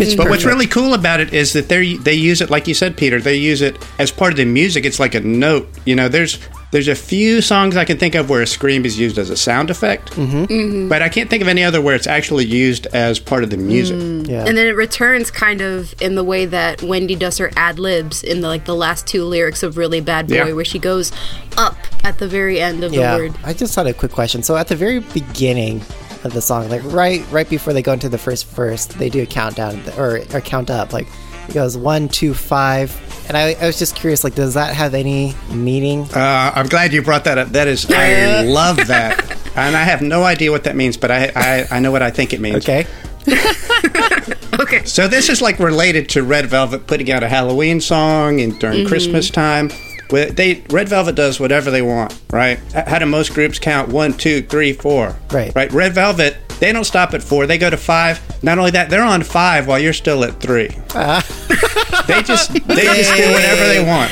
Pitch 0.00 0.16
But 0.16 0.28
what's 0.28 0.44
really 0.44 0.66
cool 0.66 0.94
about 0.94 1.20
it 1.20 1.32
is 1.34 1.52
that 1.52 1.68
they 1.68 1.96
they 1.96 2.14
use 2.14 2.40
it 2.40 2.50
like 2.50 2.66
you 2.66 2.74
said, 2.74 2.96
Peter. 2.96 3.20
They 3.20 3.36
use 3.36 3.60
it 3.62 3.76
as 3.98 4.10
part 4.10 4.32
of 4.32 4.36
the 4.38 4.44
music. 4.44 4.84
It's 4.84 4.98
like 5.00 5.14
a 5.14 5.20
note. 5.20 5.68
You 5.84 5.94
know, 5.94 6.08
there's 6.08 6.38
there's 6.70 6.88
a 6.88 6.94
few 6.94 7.40
songs 7.40 7.76
I 7.76 7.84
can 7.84 7.98
think 7.98 8.14
of 8.14 8.30
where 8.30 8.42
a 8.42 8.46
scream 8.46 8.84
is 8.84 8.98
used 8.98 9.18
as 9.18 9.28
a 9.28 9.36
sound 9.36 9.70
effect, 9.70 10.12
mm-hmm. 10.12 10.88
but 10.88 11.02
I 11.02 11.08
can't 11.08 11.28
think 11.28 11.42
of 11.42 11.48
any 11.48 11.64
other 11.64 11.80
where 11.80 11.96
it's 11.96 12.06
actually 12.06 12.44
used 12.44 12.86
as 12.88 13.18
part 13.18 13.42
of 13.42 13.50
the 13.50 13.56
music. 13.56 13.96
yeah. 14.28 14.44
And 14.46 14.56
then 14.56 14.66
it 14.68 14.76
returns 14.76 15.30
kind 15.30 15.60
of 15.60 16.00
in 16.00 16.14
the 16.14 16.22
way 16.22 16.46
that 16.46 16.82
Wendy 16.82 17.16
does 17.16 17.38
her 17.38 17.50
ad 17.56 17.78
libs 17.80 18.22
in 18.22 18.40
the 18.40 18.48
like 18.48 18.66
the 18.66 18.76
last 18.76 19.06
two 19.06 19.24
lyrics 19.24 19.62
of 19.62 19.76
Really 19.76 20.00
Bad 20.00 20.28
Boy, 20.28 20.34
Yeah. 20.34 20.52
where 20.52 20.64
she 20.64 20.78
goes 20.78 21.10
up 21.56 21.76
at 22.04 22.18
the 22.18 22.28
very 22.28 22.60
end 22.60 22.84
of 22.84 22.94
yeah. 22.94 23.16
the 23.16 23.22
word. 23.24 23.34
I 23.42 23.52
just 23.52 23.74
had 23.74 23.86
a 23.86 23.92
quick 23.92 24.12
question. 24.12 24.42
So 24.42 24.56
at 24.56 24.68
the 24.68 24.76
very 24.76 25.00
beginning 25.00 25.82
of 26.24 26.32
the 26.32 26.40
song, 26.42 26.68
like 26.68 26.82
right 26.84 27.24
right 27.30 27.48
before 27.48 27.72
they 27.72 27.82
go 27.82 27.92
into 27.92 28.08
the 28.08 28.18
first 28.18 28.46
verse, 28.48 28.86
they 28.86 29.08
do 29.08 29.22
a 29.22 29.26
countdown 29.26 29.82
or 29.96 30.20
or 30.34 30.40
count 30.40 30.70
up. 30.70 30.92
Like 30.92 31.06
it 31.48 31.54
goes 31.54 31.76
one, 31.76 32.08
two, 32.08 32.34
five. 32.34 32.94
And 33.28 33.36
I, 33.36 33.54
I 33.60 33.66
was 33.66 33.78
just 33.78 33.94
curious, 33.94 34.24
like, 34.24 34.34
does 34.34 34.54
that 34.54 34.74
have 34.74 34.92
any 34.92 35.34
meaning? 35.50 36.02
Uh, 36.12 36.52
I'm 36.54 36.66
glad 36.66 36.92
you 36.92 37.00
brought 37.00 37.24
that 37.24 37.38
up. 37.38 37.48
That 37.50 37.68
is, 37.68 37.88
I 37.88 38.42
love 38.42 38.76
that, 38.88 39.20
and 39.56 39.76
I 39.76 39.84
have 39.84 40.02
no 40.02 40.24
idea 40.24 40.50
what 40.50 40.64
that 40.64 40.74
means, 40.74 40.96
but 40.96 41.12
I 41.12 41.30
I, 41.36 41.66
I 41.70 41.80
know 41.80 41.92
what 41.92 42.02
I 42.02 42.10
think 42.10 42.32
it 42.32 42.40
means. 42.40 42.68
Okay. 42.68 42.86
Okay. 44.60 44.84
So 44.84 45.08
this 45.08 45.28
is 45.28 45.40
like 45.40 45.58
related 45.58 46.10
to 46.10 46.22
Red 46.22 46.46
Velvet 46.46 46.86
putting 46.86 47.10
out 47.10 47.22
a 47.22 47.28
Halloween 47.28 47.80
song 47.80 48.40
and 48.40 48.58
during 48.58 48.86
Christmas 48.86 49.30
time. 49.30 49.70
They 50.10 50.62
Red 50.70 50.88
Velvet 50.88 51.14
does 51.14 51.38
whatever 51.40 51.70
they 51.70 51.82
want, 51.82 52.18
right? 52.32 52.58
How 52.72 52.98
do 52.98 53.06
most 53.06 53.32
groups 53.34 53.58
count? 53.58 53.88
One, 53.90 54.12
two, 54.12 54.42
three, 54.42 54.72
four. 54.72 55.16
Right. 55.30 55.54
Right. 55.54 55.72
Red 55.72 55.92
Velvet, 55.94 56.36
they 56.60 56.72
don't 56.72 56.84
stop 56.84 57.14
at 57.14 57.22
four. 57.22 57.46
They 57.46 57.58
go 57.58 57.70
to 57.70 57.76
five. 57.76 58.20
Not 58.42 58.58
only 58.58 58.70
that, 58.72 58.90
they're 58.90 59.02
on 59.04 59.22
five 59.22 59.66
while 59.66 59.78
you're 59.78 59.92
still 59.92 60.24
at 60.24 60.40
three. 60.40 60.68
Uh-huh. 60.94 62.04
they 62.06 62.22
just 62.22 62.52
they 62.66 62.84
just 62.84 63.14
do 63.16 63.30
whatever 63.32 63.66
they 63.66 63.84
want. 63.84 64.10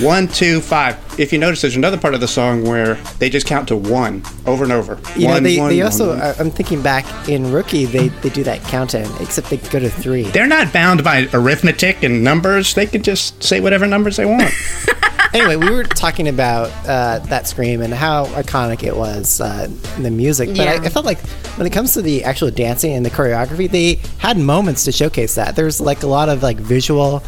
One, 0.00 0.28
two, 0.28 0.62
five. 0.62 0.96
If 1.20 1.30
you 1.30 1.38
notice, 1.38 1.60
there's 1.60 1.76
another 1.76 1.98
part 1.98 2.14
of 2.14 2.20
the 2.22 2.28
song 2.28 2.64
where 2.64 2.94
they 3.18 3.28
just 3.28 3.46
count 3.46 3.68
to 3.68 3.76
one 3.76 4.22
over 4.46 4.64
and 4.64 4.72
over. 4.72 4.98
You 5.14 5.26
One, 5.26 5.42
know, 5.42 5.48
they, 5.50 5.58
one, 5.58 5.68
they 5.68 5.82
also, 5.82 6.16
one. 6.16 6.34
I'm 6.38 6.50
thinking 6.50 6.80
back 6.80 7.28
in 7.28 7.52
Rookie, 7.52 7.84
they, 7.84 8.08
they 8.08 8.30
do 8.30 8.42
that 8.44 8.62
countdown, 8.62 9.12
except 9.20 9.50
they 9.50 9.58
go 9.58 9.78
to 9.78 9.90
three. 9.90 10.22
They're 10.22 10.46
not 10.46 10.72
bound 10.72 11.04
by 11.04 11.28
arithmetic 11.34 12.02
and 12.02 12.24
numbers. 12.24 12.72
They 12.72 12.86
can 12.86 13.02
just 13.02 13.42
say 13.42 13.60
whatever 13.60 13.86
numbers 13.86 14.16
they 14.16 14.24
want. 14.24 14.50
anyway, 15.32 15.56
we 15.56 15.70
were 15.70 15.84
talking 15.84 16.28
about 16.28 16.70
uh, 16.86 17.18
that 17.26 17.46
scream 17.46 17.80
and 17.82 17.92
how 17.92 18.26
iconic 18.26 18.82
it 18.82 18.96
was 18.96 19.40
uh, 19.40 19.68
in 19.96 20.02
the 20.02 20.10
music, 20.10 20.48
but 20.50 20.60
I, 20.60 20.74
Yeah. 20.74 20.80
I 20.82 20.88
felt 20.88 21.04
like 21.04 21.20
when 21.56 21.66
it 21.66 21.72
comes 21.72 21.94
to 21.94 22.02
the 22.02 22.24
actual 22.24 22.50
dancing 22.50 22.92
and 22.92 23.04
the 23.04 23.10
choreography, 23.10 23.70
they 23.70 24.00
had 24.18 24.38
moments 24.38 24.84
to 24.84 24.92
showcase 24.92 25.34
that. 25.36 25.56
There's 25.56 25.80
like 25.80 26.02
a 26.02 26.06
lot 26.06 26.28
of 26.28 26.42
like 26.42 26.58
visual 26.58 27.22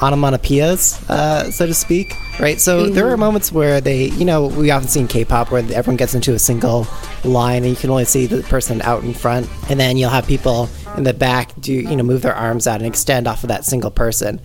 onomatopoeias, 0.00 1.08
uh, 1.10 1.50
so 1.50 1.66
to 1.66 1.74
speak, 1.74 2.14
right? 2.38 2.60
So 2.60 2.86
there 2.88 3.08
are 3.08 3.16
moments 3.16 3.50
where 3.50 3.80
they, 3.80 4.06
you 4.10 4.24
know, 4.24 4.46
we 4.46 4.70
often 4.70 4.88
see 4.88 5.00
in 5.00 5.08
K-pop 5.08 5.50
where 5.50 5.60
everyone 5.72 5.96
gets 5.96 6.14
into 6.14 6.34
a 6.34 6.38
single 6.38 6.86
line 7.24 7.64
and 7.64 7.70
you 7.70 7.76
can 7.76 7.90
only 7.90 8.04
see 8.04 8.26
the 8.26 8.42
person 8.44 8.80
out 8.82 9.02
in 9.02 9.12
front, 9.12 9.48
and 9.70 9.80
then 9.80 9.96
you'll 9.96 10.10
have 10.10 10.26
people 10.26 10.68
in 10.96 11.02
the 11.02 11.14
back 11.14 11.52
do, 11.60 11.72
you 11.72 11.96
know, 11.96 12.04
move 12.04 12.22
their 12.22 12.34
arms 12.34 12.66
out 12.68 12.76
and 12.76 12.86
extend 12.86 13.26
off 13.26 13.42
of 13.42 13.48
that 13.48 13.64
single 13.64 13.90
person. 13.90 14.40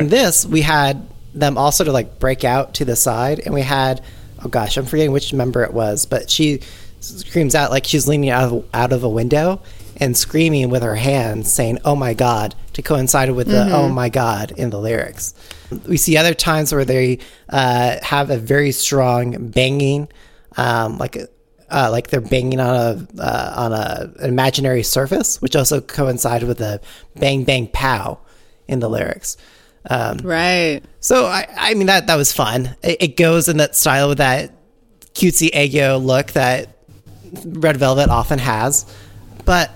In 0.00 0.08
this, 0.08 0.44
we 0.44 0.60
had 0.62 1.06
them 1.38 1.58
also 1.58 1.84
to 1.84 1.92
like 1.92 2.18
break 2.18 2.44
out 2.44 2.74
to 2.74 2.84
the 2.84 2.96
side, 2.96 3.40
and 3.40 3.54
we 3.54 3.62
had, 3.62 4.02
oh 4.44 4.48
gosh, 4.48 4.76
I'm 4.76 4.86
forgetting 4.86 5.12
which 5.12 5.32
member 5.32 5.62
it 5.62 5.72
was, 5.72 6.06
but 6.06 6.30
she 6.30 6.60
screams 7.00 7.54
out 7.54 7.70
like 7.70 7.86
she's 7.86 8.08
leaning 8.08 8.30
out 8.30 8.52
of 8.52 8.64
out 8.74 8.92
of 8.92 9.04
a 9.04 9.08
window 9.08 9.62
and 9.98 10.16
screaming 10.16 10.70
with 10.70 10.82
her 10.82 10.94
hands, 10.94 11.52
saying 11.52 11.78
"Oh 11.84 11.96
my 11.96 12.14
God" 12.14 12.54
to 12.74 12.82
coincide 12.82 13.30
with 13.30 13.48
the 13.48 13.68
"Oh 13.72 13.88
my 13.88 14.08
God" 14.08 14.52
in 14.52 14.70
the 14.70 14.78
lyrics. 14.78 15.34
We 15.86 15.96
see 15.96 16.16
other 16.16 16.34
times 16.34 16.72
where 16.72 16.84
they 16.84 17.18
uh, 17.48 17.96
have 18.02 18.30
a 18.30 18.38
very 18.38 18.72
strong 18.72 19.48
banging, 19.50 20.08
um, 20.56 20.98
like. 20.98 21.16
Uh, 21.70 21.90
like 21.90 22.08
they're 22.08 22.22
banging 22.22 22.58
on 22.60 22.74
a 22.74 23.22
uh, 23.22 23.52
on 23.54 23.72
a 23.74 24.10
an 24.20 24.30
imaginary 24.30 24.82
surface, 24.82 25.42
which 25.42 25.54
also 25.54 25.82
coincided 25.82 26.48
with 26.48 26.56
the 26.56 26.80
bang 27.16 27.44
bang 27.44 27.68
pow 27.70 28.18
in 28.66 28.80
the 28.80 28.88
lyrics. 28.88 29.36
Um, 29.88 30.18
Right. 30.18 30.82
so 31.00 31.24
I, 31.26 31.46
I 31.56 31.74
mean 31.74 31.86
that 31.86 32.06
that 32.08 32.16
was 32.16 32.32
fun. 32.32 32.76
It, 32.82 32.96
it 33.00 33.16
goes 33.16 33.48
in 33.48 33.56
that 33.56 33.74
style 33.74 34.08
with 34.08 34.18
that 34.18 34.52
cutesy 35.14 35.50
Aegyo 35.50 36.02
look 36.02 36.32
that 36.32 36.76
Red 37.44 37.76
Velvet 37.78 38.08
often 38.10 38.38
has. 38.38 38.84
But 39.44 39.70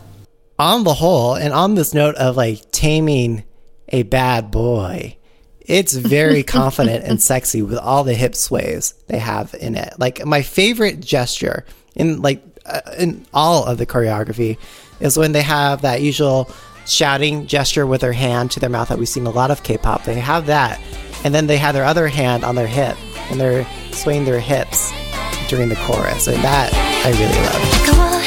on 0.59 0.85
the 0.85 0.95
whole, 0.95 1.35
and 1.35 1.53
on 1.53 1.75
this 1.75 1.95
note 1.95 2.15
of 2.17 2.37
like 2.37 2.71
taming 2.73 3.43
a 3.89 4.03
bad 4.03 4.51
boy, 4.51 5.17
it's 5.61 5.95
very 5.95 6.43
confident 6.59 7.05
and 7.05 7.21
sexy 7.23 7.63
with 7.63 7.79
all 7.79 8.05
the 8.05 8.15
hip 8.15 8.35
sways 8.35 8.93
they 9.07 9.19
have 9.19 9.55
in 9.59 9.77
it. 9.77 9.95
Like 9.99 10.25
my 10.27 10.43
favorite 10.43 11.01
gesture 11.01 11.65
in 11.95 12.21
like 12.23 12.43
uh, 12.67 12.81
in 12.99 13.27
all 13.35 13.65
of 13.65 13.79
the 13.79 13.87
choreography 13.87 14.59
is 15.01 15.17
when 15.17 15.33
they 15.33 15.43
have 15.43 15.83
that 15.83 16.01
usual 16.01 16.51
shouting 16.87 17.47
gesture 17.47 17.87
with 17.87 18.01
their 18.01 18.13
hand 18.13 18.51
to 18.53 18.61
their 18.61 18.71
mouth 18.71 18.89
that 18.89 18.99
we've 18.99 19.09
seen 19.09 19.27
a 19.27 19.31
lot 19.31 19.51
of 19.51 19.63
K-pop. 19.63 20.05
They 20.05 20.15
have 20.15 20.47
that, 20.47 20.81
and 21.25 21.35
then 21.35 21.47
they 21.47 21.59
have 21.59 21.75
their 21.75 21.85
other 21.85 22.09
hand 22.09 22.45
on 22.45 22.55
their 22.55 22.67
hip 22.67 22.97
and 23.31 23.41
they're 23.41 23.67
swaying 23.93 24.25
their 24.25 24.41
hips 24.41 24.93
during 25.49 25.69
the 25.69 25.77
chorus, 25.77 26.27
and 26.27 26.43
that 26.43 26.73
I 27.05 27.11
really 27.11 28.07
love. 28.07 28.22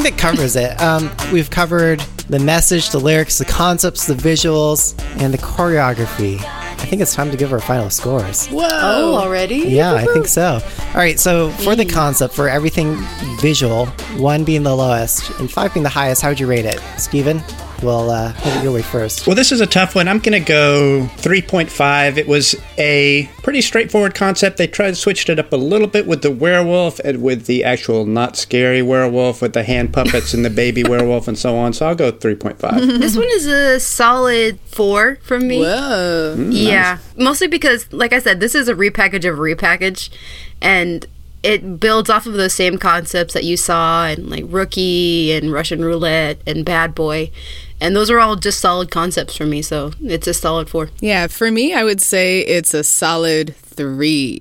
Think 0.00 0.16
that 0.16 0.20
covers 0.20 0.56
it. 0.56 0.80
Um, 0.80 1.10
we've 1.32 1.50
covered 1.50 2.00
the 2.28 2.38
message, 2.38 2.90
the 2.90 3.00
lyrics, 3.00 3.38
the 3.38 3.44
concepts, 3.44 4.06
the 4.06 4.14
visuals, 4.14 4.98
and 5.20 5.32
the 5.32 5.38
choreography. 5.38 6.40
I 6.40 6.74
think 6.90 7.02
it's 7.02 7.14
time 7.14 7.30
to 7.30 7.36
give 7.36 7.52
our 7.52 7.60
final 7.60 7.90
scores. 7.90 8.46
Whoa. 8.48 8.68
Oh, 8.70 9.14
already? 9.16 9.56
Yeah, 9.56 9.94
I 9.94 10.04
think 10.04 10.28
so. 10.28 10.60
All 10.88 10.94
right, 10.94 11.18
so 11.18 11.50
for 11.50 11.74
the 11.74 11.84
concept, 11.84 12.34
for 12.34 12.48
everything 12.48 12.96
visual, 13.40 13.86
one 14.16 14.44
being 14.44 14.62
the 14.62 14.74
lowest 14.74 15.30
and 15.40 15.50
five 15.50 15.74
being 15.74 15.82
the 15.84 15.90
highest, 15.90 16.22
how 16.22 16.28
would 16.28 16.38
you 16.38 16.46
rate 16.46 16.64
it, 16.64 16.80
Steven? 16.96 17.42
We'll 17.82 18.10
uh, 18.10 18.34
we'll 18.44 18.62
go 18.62 18.70
away 18.70 18.82
first. 18.82 19.26
Well, 19.26 19.36
this 19.36 19.52
is 19.52 19.60
a 19.60 19.66
tough 19.66 19.94
one. 19.94 20.08
I'm 20.08 20.18
going 20.18 20.42
to 20.42 20.46
go 20.46 21.08
3.5. 21.18 22.16
It 22.16 22.26
was 22.26 22.56
a 22.76 23.30
pretty 23.42 23.60
straightforward 23.60 24.14
concept. 24.14 24.56
They 24.56 24.66
tried 24.66 24.96
switched 24.96 25.28
it 25.28 25.38
up 25.38 25.52
a 25.52 25.56
little 25.56 25.86
bit 25.86 26.06
with 26.06 26.22
the 26.22 26.30
werewolf 26.30 26.98
and 27.00 27.22
with 27.22 27.46
the 27.46 27.62
actual 27.62 28.04
not 28.04 28.36
scary 28.36 28.82
werewolf 28.82 29.40
with 29.40 29.52
the 29.52 29.62
hand 29.62 29.92
puppets 29.92 30.34
and 30.34 30.44
the 30.44 30.50
baby 30.50 30.82
werewolf 30.88 31.28
and 31.28 31.38
so 31.38 31.56
on. 31.56 31.72
So 31.72 31.86
I'll 31.86 31.94
go 31.94 32.10
3.5. 32.10 32.98
This 33.08 33.16
one 33.16 33.28
is 33.30 33.46
a 33.46 33.78
solid 33.78 34.58
four 34.66 35.16
from 35.22 35.46
me. 35.46 35.60
Whoa. 35.60 36.34
Yeah, 36.50 36.98
mostly 37.16 37.46
because, 37.46 37.90
like 37.92 38.12
I 38.12 38.18
said, 38.18 38.40
this 38.40 38.54
is 38.54 38.68
a 38.68 38.74
repackage 38.74 39.28
of 39.28 39.38
a 39.38 39.40
repackage, 39.40 40.10
and 40.60 41.06
it 41.42 41.78
builds 41.78 42.10
off 42.10 42.26
of 42.26 42.32
those 42.34 42.52
same 42.52 42.78
concepts 42.78 43.34
that 43.34 43.44
you 43.44 43.56
saw 43.56 44.06
in 44.08 44.28
like 44.28 44.44
Rookie 44.48 45.32
and 45.32 45.52
Russian 45.52 45.84
Roulette 45.84 46.40
and 46.46 46.64
Bad 46.64 46.94
Boy, 46.94 47.30
and 47.80 47.94
those 47.94 48.10
are 48.10 48.18
all 48.18 48.36
just 48.36 48.60
solid 48.60 48.90
concepts 48.90 49.36
for 49.36 49.46
me. 49.46 49.62
So 49.62 49.92
it's 50.02 50.26
a 50.26 50.34
solid 50.34 50.68
four. 50.68 50.90
Yeah, 51.00 51.26
for 51.26 51.50
me, 51.50 51.74
I 51.74 51.84
would 51.84 52.00
say 52.00 52.40
it's 52.40 52.74
a 52.74 52.84
solid 52.84 53.54
three. 53.56 54.40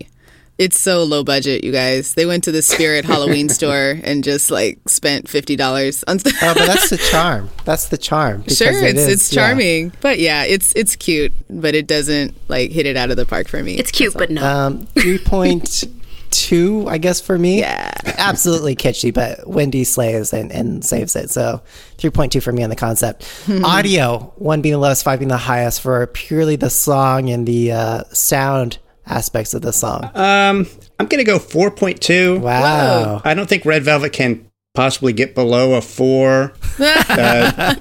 It's 0.58 0.80
so 0.80 1.04
low 1.04 1.24
budget, 1.24 1.64
you 1.64 1.72
guys. 1.72 2.16
They 2.16 2.26
went 2.26 2.44
to 2.46 2.52
the 2.52 2.64
Spirit 2.64 3.06
Halloween 3.14 3.48
store 3.48 4.00
and 4.04 4.24
just 4.24 4.50
like 4.50 4.80
spent 4.90 5.30
fifty 5.30 5.56
dollars 5.56 6.04
on 6.08 6.18
stuff. 6.18 6.34
Oh, 6.42 6.54
but 6.56 6.66
that's 6.66 6.90
the 6.90 6.98
charm. 7.12 7.52
That's 7.64 7.90
the 7.90 7.98
charm. 8.00 8.42
because 8.42 8.58
Sure, 8.58 8.72
it 8.72 8.84
it's 8.96 9.00
is, 9.02 9.08
it's 9.08 9.34
yeah. 9.34 9.48
charming, 9.50 9.94
but 10.02 10.18
yeah, 10.18 10.46
it's 10.46 10.74
it's 10.76 10.96
cute, 10.96 11.32
but 11.48 11.76
it 11.76 11.86
doesn't 11.86 12.34
like 12.50 12.72
hit 12.72 12.88
it 12.88 12.98
out 12.98 13.12
of 13.12 13.18
the 13.18 13.26
park 13.28 13.48
for 13.48 13.62
me. 13.62 13.76
It's 13.78 13.92
cute, 13.92 14.16
but 14.16 14.32
no. 14.32 14.44
Um, 14.44 14.86
three 14.88 15.20
point 15.20 15.84
two, 16.32 16.86
I 16.88 16.98
guess, 16.98 17.20
for 17.22 17.38
me. 17.38 17.60
Yeah. 17.60 17.92
absolutely 18.18 18.76
kitschy, 18.84 19.14
but 19.14 19.48
Wendy 19.48 19.84
slays 19.84 20.34
and, 20.34 20.52
and 20.52 20.84
saves 20.84 21.16
it. 21.16 21.30
So 21.30 21.62
three 21.98 22.10
point 22.10 22.32
two 22.32 22.42
for 22.42 22.52
me 22.52 22.64
on 22.64 22.70
the 22.70 22.76
concept. 22.76 23.28
Audio, 23.64 24.34
one 24.38 24.62
being 24.62 24.74
the 24.74 24.80
lowest, 24.80 25.04
five 25.04 25.20
being 25.20 25.30
the 25.30 25.38
highest 25.38 25.82
for 25.82 26.06
purely 26.08 26.56
the 26.56 26.70
song 26.70 27.30
and 27.30 27.48
the 27.48 27.72
uh, 27.72 28.04
sound 28.12 28.78
aspects 29.06 29.54
of 29.54 29.62
the 29.62 29.72
song. 29.74 30.04
Um, 30.16 30.68
I'm 31.00 31.08
going 31.08 31.20
to 31.20 31.24
go 31.24 31.40
4.2. 31.40 32.42
wow. 32.42 33.22
I 33.24 33.34
don't 33.34 33.48
think 33.48 33.66
Red 33.66 33.84
Velvet 33.84 34.12
can 34.12 34.50
possibly 34.74 35.14
get 35.14 35.34
below 35.34 35.74
a 35.74 35.82
four. 35.82 36.54
Uh, 36.80 37.74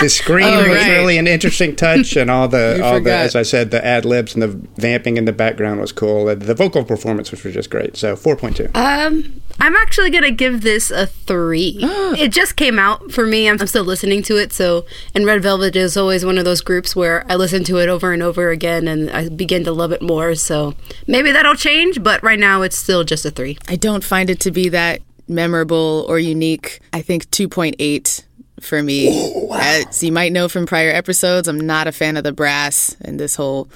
the 0.00 0.08
scream 0.08 0.46
Oh, 0.46 0.58
was 0.68 0.78
right. 0.78 0.90
really 0.90 1.18
an 1.18 1.26
interesting 1.26 1.76
touch, 1.76 2.16
and 2.16 2.30
all 2.30 2.48
the 2.48 2.74
You 2.78 2.84
all 2.84 3.00
the 3.00 3.12
as 3.12 3.36
I 3.36 3.42
said, 3.42 3.70
the 3.70 3.84
ad 3.84 4.04
libs 4.04 4.34
and 4.34 4.42
the 4.42 4.48
vamping 4.80 5.16
in 5.16 5.24
the 5.24 5.32
background 5.32 5.80
was 5.80 5.92
cool. 5.92 6.26
The, 6.26 6.36
the 6.36 6.54
vocal 6.54 6.84
performance 6.84 7.30
which 7.30 7.44
was 7.44 7.54
just 7.54 7.70
great. 7.70 7.96
So 7.96 8.16
4.2. 8.16 8.74
Um, 8.76 9.40
I'm 9.60 9.76
actually 9.76 10.10
gonna 10.10 10.30
give 10.30 10.62
this 10.62 10.90
a 10.90 11.06
three. 11.06 11.78
it 11.82 12.28
just 12.32 12.56
came 12.56 12.78
out 12.78 13.12
for 13.12 13.26
me. 13.26 13.48
I'm, 13.48 13.60
I'm 13.60 13.66
still 13.66 13.84
listening 13.84 14.22
to 14.24 14.36
it. 14.36 14.52
So, 14.52 14.86
and 15.14 15.26
Red 15.26 15.42
Velvet 15.42 15.76
is 15.76 15.96
always 15.96 16.24
one 16.24 16.38
of 16.38 16.44
those 16.44 16.60
groups 16.62 16.96
where 16.96 17.24
I 17.30 17.36
listen 17.36 17.62
to 17.64 17.78
it 17.78 17.88
over 17.88 18.12
and 18.12 18.22
over 18.22 18.50
again, 18.50 18.88
and 18.88 19.10
I 19.10 19.28
begin 19.28 19.64
to 19.64 19.72
love 19.72 19.92
it 19.92 20.02
more. 20.02 20.34
So 20.34 20.74
maybe 21.06 21.30
that'll 21.32 21.54
change, 21.56 22.02
but 22.02 22.22
right 22.22 22.38
now 22.38 22.62
it's 22.62 22.76
still 22.76 23.04
just 23.04 23.24
a 23.26 23.30
three. 23.30 23.58
I 23.68 23.76
don't 23.76 24.02
find 24.04 24.30
it 24.30 24.40
to 24.40 24.50
be 24.50 24.68
that 24.70 25.00
memorable 25.28 26.04
or 26.08 26.18
unique. 26.18 26.80
I 26.92 27.02
think 27.02 27.30
2.8 27.30 28.24
for 28.60 28.82
me. 28.82 29.48
As 29.52 30.02
you 30.02 30.12
might 30.12 30.32
know 30.32 30.48
from 30.48 30.66
prior 30.66 30.90
episodes, 30.90 31.48
I'm 31.48 31.60
not 31.60 31.86
a 31.86 31.92
fan 31.92 32.16
of 32.16 32.24
the 32.24 32.32
brass 32.32 32.96
and 33.00 33.18
this 33.18 33.34
whole 33.34 33.68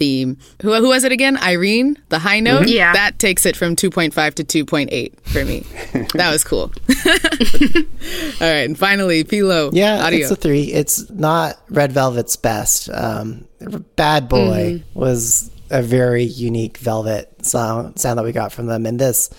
theme. 0.00 0.38
Who, 0.62 0.74
who 0.74 0.88
was 0.88 1.04
it 1.04 1.12
again? 1.12 1.36
Irene, 1.36 1.96
the 2.08 2.18
high 2.18 2.40
note? 2.40 2.68
Yeah. 2.68 2.92
That 2.94 3.18
takes 3.18 3.44
it 3.46 3.56
from 3.56 3.76
2.5 3.76 4.34
to 4.34 4.64
2.8 4.64 5.20
for 5.20 5.44
me. 5.44 5.60
that 6.14 6.32
was 6.32 6.42
cool. 6.42 6.72
All 8.40 8.52
right. 8.52 8.64
And 8.64 8.78
finally, 8.78 9.22
Pilo. 9.22 9.70
Yeah, 9.72 10.04
audio. 10.04 10.20
it's 10.20 10.30
a 10.30 10.36
three. 10.36 10.72
It's 10.72 11.08
not 11.10 11.60
Red 11.68 11.92
Velvet's 11.92 12.36
best. 12.36 12.88
Um, 12.90 13.46
Bad 13.96 14.28
Boy 14.28 14.82
was 14.94 15.50
a 15.68 15.82
very 15.82 16.24
unique 16.24 16.78
Velvet 16.78 17.44
sound, 17.44 18.00
sound 18.00 18.18
that 18.18 18.24
we 18.24 18.32
got 18.32 18.52
from 18.52 18.66
them, 18.66 18.86
and 18.86 18.98
this 18.98 19.30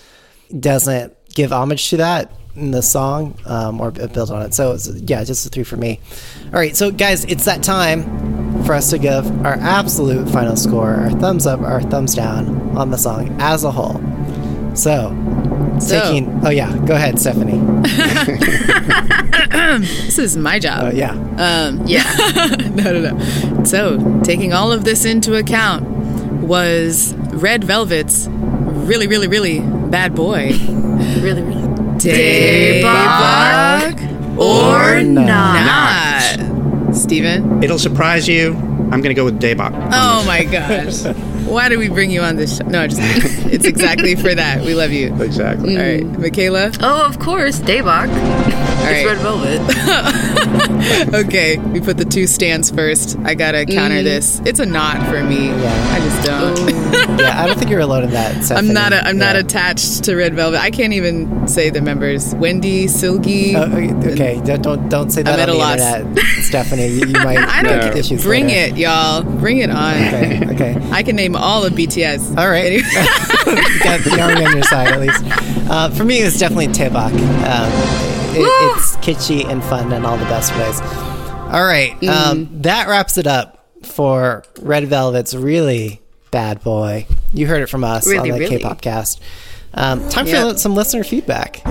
doesn't 0.58 1.14
give 1.34 1.52
homage 1.52 1.90
to 1.90 1.96
that 1.98 2.30
in 2.56 2.70
the 2.70 2.82
song 2.82 3.36
um, 3.46 3.80
or 3.80 3.90
build 3.90 4.30
on 4.30 4.42
it. 4.42 4.54
So 4.54 4.76
yeah, 4.94 5.24
just 5.24 5.46
a 5.46 5.48
three 5.48 5.64
for 5.64 5.76
me. 5.76 6.00
All 6.46 6.52
right, 6.52 6.76
so 6.76 6.90
guys, 6.90 7.24
it's 7.24 7.44
that 7.46 7.62
time 7.62 8.64
for 8.64 8.74
us 8.74 8.90
to 8.90 8.98
give 8.98 9.26
our 9.44 9.54
absolute 9.54 10.28
final 10.30 10.56
score, 10.56 10.90
our 10.90 11.10
thumbs 11.10 11.46
up, 11.46 11.60
our 11.60 11.80
thumbs 11.82 12.14
down 12.14 12.76
on 12.76 12.90
the 12.90 12.98
song 12.98 13.34
as 13.40 13.64
a 13.64 13.70
whole. 13.70 14.00
So, 14.74 15.10
So- 15.80 16.00
taking. 16.00 16.40
Oh 16.44 16.50
yeah, 16.50 16.76
go 16.86 16.94
ahead, 16.94 17.18
Stephanie. 17.18 17.58
this 19.78 20.18
is 20.18 20.36
my 20.36 20.58
job. 20.58 20.84
Uh, 20.84 20.90
yeah. 20.94 21.14
Yeah, 21.86 22.56
no, 22.74 23.00
no, 23.00 23.14
no. 23.14 23.64
So, 23.64 24.20
taking 24.22 24.52
all 24.52 24.72
of 24.72 24.84
this 24.84 25.04
into 25.04 25.36
account, 25.36 25.88
was 26.42 27.14
Red 27.32 27.64
Velvet's 27.64 28.26
really, 28.28 29.06
really, 29.06 29.28
really 29.28 29.60
bad 29.90 30.14
boy 30.14 30.52
really, 31.20 31.42
really. 31.42 31.61
Daebak 32.04 33.96
or 34.38 35.02
not? 35.02 36.36
not? 36.36 36.94
Steven? 36.94 37.62
It'll 37.62 37.78
surprise 37.78 38.28
you. 38.28 38.54
I'm 38.92 39.00
going 39.00 39.04
to 39.04 39.14
go 39.14 39.24
with 39.24 39.40
Daebak. 39.40 39.72
Oh 39.92 40.24
my 40.26 40.44
gosh. 40.44 41.04
Why 41.46 41.68
did 41.68 41.78
we 41.78 41.88
bring 41.88 42.10
you 42.10 42.20
on 42.22 42.36
this 42.36 42.58
show? 42.58 42.64
No, 42.64 42.86
just. 42.86 43.00
It's 43.52 43.66
exactly 43.66 44.14
for 44.14 44.34
that. 44.34 44.64
We 44.64 44.74
love 44.74 44.92
you. 44.92 45.14
Exactly. 45.22 45.76
All 45.76 45.82
right, 45.82 46.04
Michaela? 46.18 46.72
Oh, 46.80 47.04
of 47.04 47.18
course, 47.18 47.60
Daebak. 47.60 48.08
All 48.82 48.88
It's 48.88 49.04
right. 49.04 49.06
Red 49.06 49.18
Velvet. 49.18 50.32
Okay, 51.14 51.56
we 51.58 51.80
put 51.80 51.96
the 51.96 52.04
two 52.04 52.26
stands 52.26 52.70
first. 52.70 53.16
I 53.24 53.34
gotta 53.34 53.64
counter 53.66 54.02
this. 54.02 54.40
It's 54.44 54.58
a 54.60 54.66
knot 54.66 55.06
for 55.08 55.22
me. 55.22 55.46
Yeah. 55.48 55.92
I 55.94 56.00
just 56.00 56.26
don't. 56.26 56.68
yeah, 57.20 57.40
I 57.42 57.46
don't 57.46 57.56
think 57.58 57.70
you're 57.70 57.80
alone 57.80 58.04
in 58.04 58.10
that. 58.10 58.42
Stephanie. 58.44 58.68
I'm 58.68 58.74
not. 58.74 58.92
A, 58.92 59.06
I'm 59.06 59.16
not 59.18 59.36
attached 59.36 60.04
to 60.04 60.16
Red 60.16 60.34
Velvet. 60.34 60.60
I 60.60 60.70
can't 60.70 60.92
even 60.92 61.46
say 61.46 61.70
the 61.70 61.80
members. 61.80 62.34
Wendy, 62.34 62.88
Silky. 62.88 63.54
Oh, 63.56 63.62
okay, 63.62 63.92
okay, 64.12 64.40
don't- 64.44 64.62
don't 64.62 64.88
don't 64.88 65.10
say 65.10 65.22
that 65.22 65.38
at 65.38 65.48
on 65.48 65.54
the 65.54 65.58
loss. 65.60 65.78
internet, 65.80 66.24
Stephanie. 66.42 66.88
You, 66.88 67.06
you 67.06 67.12
might 67.12 67.38
I 67.38 67.62
don't 67.62 67.72
get 67.74 67.82
care. 67.92 67.96
issues 67.98 68.22
Bring 68.24 68.48
later. 68.48 68.74
it, 68.74 68.78
y'all. 68.78 69.22
Bring 69.22 69.58
it 69.58 69.70
on. 69.70 69.94
Okay, 69.94 70.48
okay. 70.54 70.88
I 70.90 71.02
can 71.02 71.14
name 71.16 71.36
all 71.36 71.64
of 71.64 71.72
BTS. 71.74 72.36
All 72.36 72.48
right. 72.48 72.64
Anyway. 72.72 72.82
you 72.82 73.78
got 73.84 74.00
the 74.00 74.18
army 74.20 74.44
on 74.44 74.52
your 74.54 74.64
side 74.64 74.88
at 74.88 75.00
least. 75.00 75.22
Uh, 75.70 75.88
for 75.90 76.04
me, 76.04 76.18
it's 76.18 76.38
definitely 76.38 76.68
Daebak. 76.68 77.12
Um, 77.46 78.11
it, 78.34 78.76
it's 78.76 78.96
kitschy 78.96 79.44
and 79.44 79.62
fun 79.64 79.92
in 79.92 80.04
all 80.04 80.16
the 80.16 80.24
best 80.26 80.52
ways. 80.56 80.80
All 80.80 81.62
right, 81.64 81.96
um, 82.04 82.48
that 82.62 82.88
wraps 82.88 83.18
it 83.18 83.26
up 83.26 83.66
for 83.82 84.44
Red 84.60 84.86
Velvet's 84.86 85.34
really 85.34 86.00
bad 86.30 86.62
boy. 86.62 87.06
You 87.34 87.46
heard 87.46 87.62
it 87.62 87.68
from 87.68 87.84
us 87.84 88.06
Really, 88.06 88.30
on 88.30 88.38
the 88.38 88.44
really. 88.44 88.58
K-pop 88.58 88.80
cast. 88.80 89.20
Um, 89.74 90.08
time 90.08 90.24
for 90.26 90.30
Yeah. 90.32 90.54
some 90.54 90.74
listener 90.74 91.04
feedback. 91.04 91.62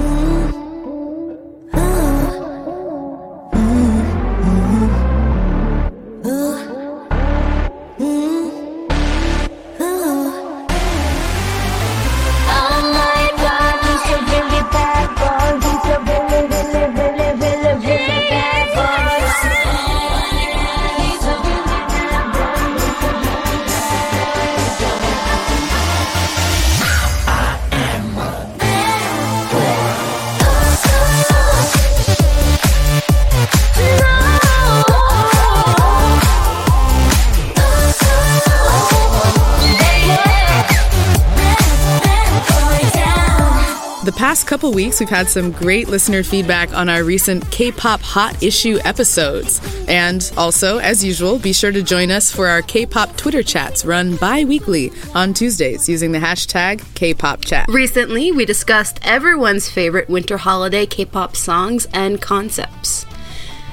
The 44.04 44.12
past 44.14 44.48
couple 44.48 44.74
weeks, 44.74 45.00
we've 45.00 45.10
had 45.10 45.28
some 45.28 45.52
great 45.52 45.88
listener 45.88 46.24
feedback 46.24 46.74
on 46.74 46.90
our 46.90 47.04
recent 47.04 47.48
K 47.52 47.72
pop 47.72 48.02
hot 48.02 48.42
issue 48.42 48.80
episodes. 48.84 49.62
And 49.88 50.32
also, 50.36 50.80
as 50.80 51.04
usual, 51.04 51.38
be 51.38 51.54
sure 51.54 51.72
to 51.72 51.84
join 51.84 52.10
us 52.10 52.32
for 52.32 52.48
our 52.48 52.64
K 52.64 52.88
pop 52.88 53.16
Twitter 53.16 53.44
chats 53.44 53.86
run 53.86 54.16
bi 54.16 54.44
weekly 54.44 54.92
on 55.14 55.36
Tuesdays 55.36 55.88
using 55.88 56.14
the 56.14 56.18
hashtag 56.18 56.84
K 56.96 57.14
pop 57.14 57.46
chat. 57.46 57.68
Recently, 57.70 58.32
we 58.32 58.44
discussed 58.44 59.00
everyone's 59.04 59.70
favorite 59.70 60.10
winter 60.10 60.38
holiday 60.38 60.88
K 60.88 61.06
pop 61.06 61.36
songs 61.36 61.86
and 61.94 62.20
concepts. 62.20 63.06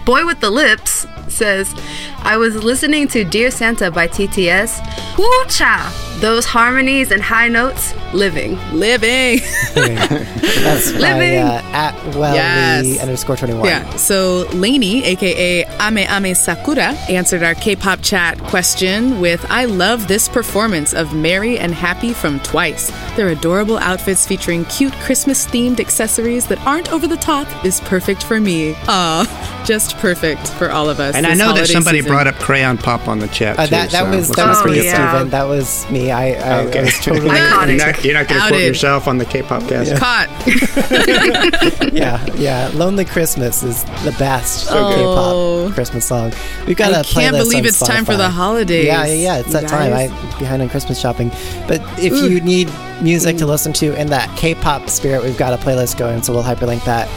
Boy 0.08 0.24
with 0.24 0.40
the 0.40 0.48
Lips 0.48 1.06
says, 1.28 1.74
I 2.20 2.38
was 2.38 2.64
listening 2.64 3.08
to 3.08 3.24
Dear 3.24 3.50
Santa 3.50 3.90
by 3.90 4.08
TTS. 4.08 5.18
Woo 5.18 5.44
cha! 5.50 5.92
Those 6.20 6.46
harmonies 6.46 7.12
and 7.12 7.22
high 7.22 7.46
notes, 7.48 7.94
living. 8.12 8.58
Living. 8.72 9.38
That's 9.74 10.90
by 10.92 10.98
Living. 10.98 11.38
uh, 11.38 11.62
at 11.72 11.94
well 12.16 12.34
Yes. 12.34 12.98
underscore 13.00 13.36
21. 13.36 13.64
Yeah. 13.64 13.88
So 13.96 14.48
Lainey, 14.54 15.04
aka 15.04 15.64
Ame 15.80 15.98
Ame 15.98 16.34
Sakura, 16.34 16.94
answered 17.08 17.44
our 17.44 17.54
K-pop 17.54 18.00
chat 18.02 18.36
question 18.44 19.20
with 19.20 19.44
"I 19.48 19.66
love 19.66 20.08
this 20.08 20.28
performance 20.28 20.92
of 20.92 21.14
Merry 21.14 21.56
and 21.58 21.72
Happy 21.72 22.12
from 22.12 22.40
Twice. 22.40 22.90
Their 23.16 23.28
adorable 23.28 23.78
outfits 23.78 24.26
featuring 24.26 24.64
cute 24.64 24.94
Christmas-themed 24.94 25.78
accessories 25.78 26.46
that 26.48 26.58
aren't 26.66 26.90
over 26.92 27.06
the 27.06 27.16
top 27.18 27.46
is 27.64 27.80
perfect 27.82 28.24
for 28.24 28.40
me. 28.40 28.74
Aw, 28.88 29.62
just 29.66 29.97
perfect 29.98 30.48
for 30.54 30.70
all 30.70 30.88
of 30.88 31.00
us. 31.00 31.14
And 31.14 31.26
I 31.26 31.34
know 31.34 31.52
that 31.54 31.66
somebody 31.66 31.98
season. 31.98 32.11
brought 32.11 32.26
up 32.26 32.34
Crayon 32.37 32.78
Pop 32.78 33.06
on 33.08 33.18
the 33.18 33.28
chat. 33.28 33.58
Uh, 33.58 33.64
too, 33.66 33.70
that 33.70 33.90
that 33.90 34.04
so 34.04 34.11
was 34.11 34.28
let's 34.30 34.37
that 34.37 34.48
was 34.48 34.58
Oh, 34.58 34.64
me, 34.64 34.70
forget 34.70 34.84
yeah. 34.84 35.11
Steven. 35.12 35.30
That 35.30 35.44
was 35.44 35.90
me. 35.90 36.11
I, 36.11 36.24
I, 36.32 36.58
Okay. 36.66 36.78
I 36.80 36.82
was 36.82 36.98
totally 37.00 37.28
Iconic. 37.30 37.68
You're 37.68 37.87
not, 37.87 38.04
you're 38.04 38.14
not 38.14 38.28
going 38.28 38.40
to 38.42 38.48
quote 38.48 38.62
yourself 38.62 39.06
on 39.08 39.18
the 39.18 39.24
K-pop 39.24 39.68
cast. 39.68 39.96
Caught. 39.96 41.92
yeah, 41.92 42.24
yeah. 42.37 42.70
Lonely 42.74 43.04
Christmas 43.04 43.62
is 43.62 43.84
the 44.04 44.14
best 44.18 44.68
good. 44.68 44.76
Oh. 44.76 45.64
K-pop 45.66 45.74
Christmas 45.74 46.06
song. 46.06 46.32
We've 46.66 46.76
got 46.76 46.92
I 46.94 47.00
a 47.00 47.04
can't 47.04 47.37
believe 47.37 47.61
on 47.61 47.66
it's 47.66 47.78
time 47.78 48.04
for 48.04 48.16
the 48.16 48.24
Spotify. 48.24 48.30
holidays. 48.30 48.87
Yeah, 48.87 49.06
yeah, 49.06 49.12
yeah. 49.14 49.38
It's 49.38 49.52
that 49.52 49.68
time. 49.68 49.90
guys. 49.90 50.11
I 50.11 50.38
behind 50.38 50.62
on 50.62 50.68
Christmas 50.68 51.00
shopping. 51.00 51.28
But 51.66 51.80
if 51.98 52.12
you 52.12 52.40
need 52.40 52.70
music 53.02 53.37
to 53.38 53.46
listen 53.46 53.72
to 53.74 53.94
in 54.00 54.08
that 54.08 54.34
K-pop 54.37 54.88
spirit, 54.88 55.22
we've 55.22 55.38
got 55.38 55.52
a 55.52 55.56
playlist 55.56 55.96
going, 55.98 56.22
so 56.22 56.32
we'll 56.32 56.42
hyperlink 56.42 56.84
that 56.84 57.08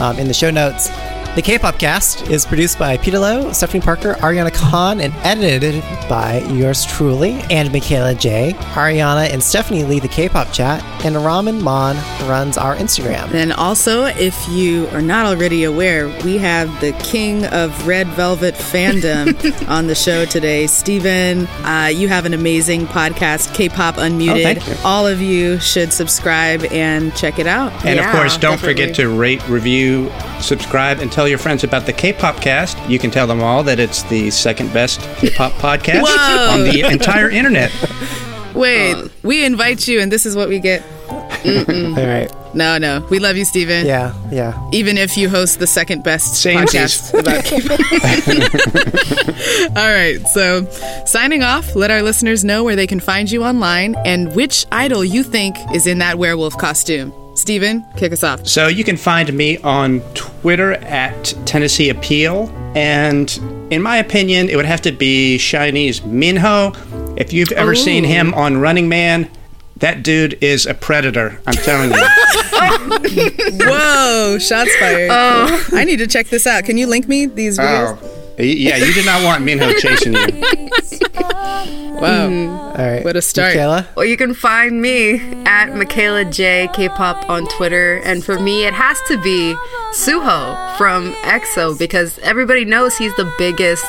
um, 0.00 0.18
in 0.18 0.28
the 0.28 0.34
show 0.34 0.50
notes. 0.50 0.88
The 1.36 1.42
K-pop 1.42 1.78
cast 1.78 2.30
is 2.30 2.46
produced 2.46 2.78
by 2.78 2.96
Peter 2.96 3.18
Lowe, 3.18 3.52
Stephanie 3.52 3.82
Parker, 3.82 4.14
Ariana 4.14 4.50
Khan, 4.54 5.02
and 5.02 5.12
edited 5.16 5.82
by 6.08 6.38
yours 6.38 6.86
truly 6.86 7.32
and 7.50 7.70
Michaela 7.70 8.14
J. 8.14 8.54
Ariana 8.72 9.28
and 9.30 9.42
Stephanie 9.42 9.84
lead 9.84 10.02
the 10.02 10.08
K-pop 10.08 10.50
chat, 10.50 10.82
and 11.04 11.14
Ramen 11.14 11.60
Mon 11.60 11.96
runs 12.26 12.56
our 12.56 12.74
Instagram. 12.76 13.34
And 13.34 13.52
also, 13.52 14.04
if 14.04 14.48
you 14.48 14.86
are 14.92 15.02
not 15.02 15.26
already 15.26 15.64
aware, 15.64 16.08
we 16.24 16.38
have 16.38 16.80
the 16.80 16.92
king 17.04 17.44
of 17.44 17.86
red 17.86 18.06
velvet 18.08 18.54
fandom 18.54 19.68
on 19.68 19.88
the 19.88 19.94
show 19.94 20.24
today, 20.24 20.66
Steven. 20.66 21.46
Uh, 21.66 21.90
you 21.92 22.08
have 22.08 22.24
an 22.24 22.32
amazing 22.32 22.86
podcast, 22.86 23.54
K-pop 23.54 23.96
Unmuted. 23.96 24.40
Oh, 24.40 24.42
thank 24.42 24.66
you. 24.66 24.74
All 24.86 25.06
of 25.06 25.20
you 25.20 25.60
should 25.60 25.92
subscribe 25.92 26.64
and 26.72 27.14
check 27.14 27.38
it 27.38 27.46
out. 27.46 27.84
And 27.84 28.00
of 28.00 28.06
course, 28.06 28.38
don't 28.38 28.52
definitely. 28.52 28.84
forget 28.84 28.96
to 28.96 29.10
rate, 29.10 29.46
review, 29.50 30.10
subscribe, 30.40 31.00
and 31.00 31.12
tell 31.12 31.25
your 31.28 31.38
friends 31.38 31.64
about 31.64 31.86
the 31.86 31.92
K-pop 31.92 32.40
cast. 32.40 32.78
You 32.88 32.98
can 32.98 33.10
tell 33.10 33.26
them 33.26 33.42
all 33.42 33.62
that 33.64 33.78
it's 33.78 34.02
the 34.04 34.30
second 34.30 34.72
best 34.72 35.00
K-pop 35.18 35.52
podcast 35.60 36.02
Whoa. 36.02 36.50
on 36.54 36.64
the 36.64 36.82
entire 36.90 37.28
internet. 37.30 37.70
Wait, 38.54 38.94
Uh, 38.94 39.08
we 39.22 39.44
invite 39.44 39.86
you, 39.86 40.00
and 40.00 40.10
this 40.10 40.24
is 40.24 40.34
what 40.34 40.48
we 40.48 40.58
get. 40.58 40.82
All 41.10 41.24
right. 42.06 42.28
No, 42.54 42.78
no, 42.78 43.06
we 43.10 43.18
love 43.18 43.36
you, 43.36 43.44
Steven. 43.44 43.84
Yeah, 43.86 44.14
yeah. 44.32 44.58
Even 44.72 44.96
if 44.96 45.16
you 45.18 45.28
host 45.28 45.58
the 45.58 45.66
second 45.66 46.02
best 46.02 46.34
Same 46.36 46.58
podcast 46.60 47.12
about 47.18 47.44
K-pop. 47.50 47.78
All 49.76 49.92
right, 49.92 50.18
so 50.28 50.64
signing 51.04 51.42
off, 51.42 51.76
let 51.76 51.90
our 51.90 52.00
listeners 52.02 52.44
know 52.44 52.64
where 52.64 52.76
they 52.76 52.86
can 52.86 52.98
find 52.98 53.30
you 53.30 53.44
online 53.44 53.94
and 54.06 54.34
which 54.34 54.64
idol 54.72 55.04
you 55.04 55.22
think 55.22 55.54
is 55.74 55.86
in 55.86 55.98
that 55.98 56.18
werewolf 56.18 56.56
costume. 56.56 57.12
Steven, 57.36 57.84
kick 57.96 58.12
us 58.12 58.24
off. 58.24 58.46
So 58.46 58.66
you 58.68 58.82
can 58.82 58.96
find 58.96 59.32
me 59.32 59.58
on 59.58 60.00
Twitter 60.14 60.72
at 60.72 61.34
Tennessee 61.44 61.90
Appeal, 61.90 62.50
and 62.74 63.30
in 63.70 63.82
my 63.82 63.98
opinion, 63.98 64.48
it 64.48 64.56
would 64.56 64.64
have 64.64 64.82
to 64.82 64.92
be 64.92 65.38
SHINee's 65.38 66.04
Minho. 66.04 66.72
If 67.16 67.32
you've 67.32 67.52
ever 67.52 67.74
seen 67.74 68.04
him 68.04 68.34
on 68.34 68.58
Running 68.58 68.88
Man, 68.88 69.30
that 69.78 70.02
dude 70.02 70.42
is 70.42 70.66
a 70.66 70.74
predator. 70.74 71.40
I'm 71.46 71.54
telling 71.54 71.90
you. 71.90 71.96
Whoa, 73.66 74.38
shots 74.38 74.74
fired. 74.76 75.10
Oh. 75.10 75.68
I 75.72 75.84
need 75.84 75.98
to 75.98 76.06
check 76.06 76.28
this 76.28 76.46
out. 76.46 76.64
Can 76.64 76.78
you 76.78 76.86
link 76.86 77.06
me 77.08 77.26
these 77.26 77.58
oh. 77.58 77.62
videos? 77.62 77.98
oh, 78.02 78.42
yeah, 78.42 78.76
you 78.76 78.92
did 78.92 79.06
not 79.06 79.22
want 79.24 79.44
Minho 79.44 79.72
chasing 79.74 80.14
you. 80.14 80.70
Wow. 81.96 82.28
Mm-hmm. 82.28 82.52
All 82.52 82.74
right. 82.74 83.04
What 83.04 83.16
a 83.16 83.22
start. 83.22 83.54
Michaela? 83.54 83.88
Well, 83.96 84.04
you 84.04 84.18
can 84.18 84.34
find 84.34 84.82
me 84.82 85.18
at 85.46 85.74
Michaela 85.74 86.26
J 86.26 86.68
K-pop 86.74 87.28
on 87.30 87.46
Twitter, 87.48 88.02
and 88.04 88.22
for 88.22 88.38
me, 88.38 88.66
it 88.66 88.74
has 88.74 89.00
to 89.08 89.16
be 89.22 89.54
Suho 89.94 90.76
from 90.76 91.14
EXO 91.22 91.78
because 91.78 92.18
everybody 92.18 92.66
knows 92.66 92.98
he's 92.98 93.16
the 93.16 93.32
biggest 93.38 93.86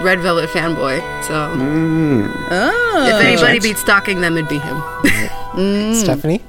Red 0.00 0.20
Velvet 0.20 0.50
fanboy. 0.50 1.00
So 1.24 1.32
mm. 1.32 2.30
Oh. 2.50 3.06
if 3.08 3.24
anybody 3.24 3.60
beats 3.60 3.80
stalking 3.80 4.20
them, 4.20 4.36
it'd 4.36 4.48
be 4.48 4.58
him. 4.58 4.82
Mm. 5.58 5.92
Stephanie? 5.94 6.40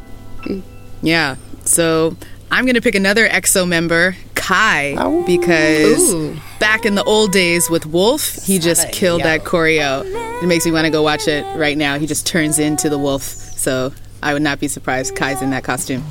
Yeah. 1.02 1.38
So 1.66 2.16
I'm 2.52 2.66
going 2.66 2.76
to 2.76 2.82
pick 2.82 2.96
another 2.96 3.28
EXO 3.28 3.68
member, 3.68 4.16
Kai, 4.36 4.96
Oh. 4.98 5.24
because 5.26 6.14
Ooh. 6.14 6.36
back 6.60 6.86
in 6.86 6.96
the 6.96 7.04
old 7.04 7.32
days 7.32 7.70
with 7.70 7.86
Wolf, 7.86 8.36
he 8.44 8.58
just 8.60 8.92
killed 8.92 9.22
that 9.24 9.44
choreo. 9.44 10.04
It 10.42 10.48
makes 10.48 10.66
me 10.66 10.72
want 10.72 10.86
to 10.86 10.92
go 10.92 11.04
watch 11.04 11.28
it 11.28 11.46
right 11.58 11.78
now. 11.78 12.00
He 12.00 12.08
just 12.08 12.26
turns 12.26 12.58
into 12.60 12.90
the 12.90 12.98
wolf. 12.98 13.22
So 13.24 13.94
I 14.24 14.34
would 14.34 14.42
not 14.42 14.60
be 14.60 14.68
surprised 14.68 15.16
Kai's 15.16 15.42
in 15.42 15.52
that 15.52 15.64
costume. 15.64 16.04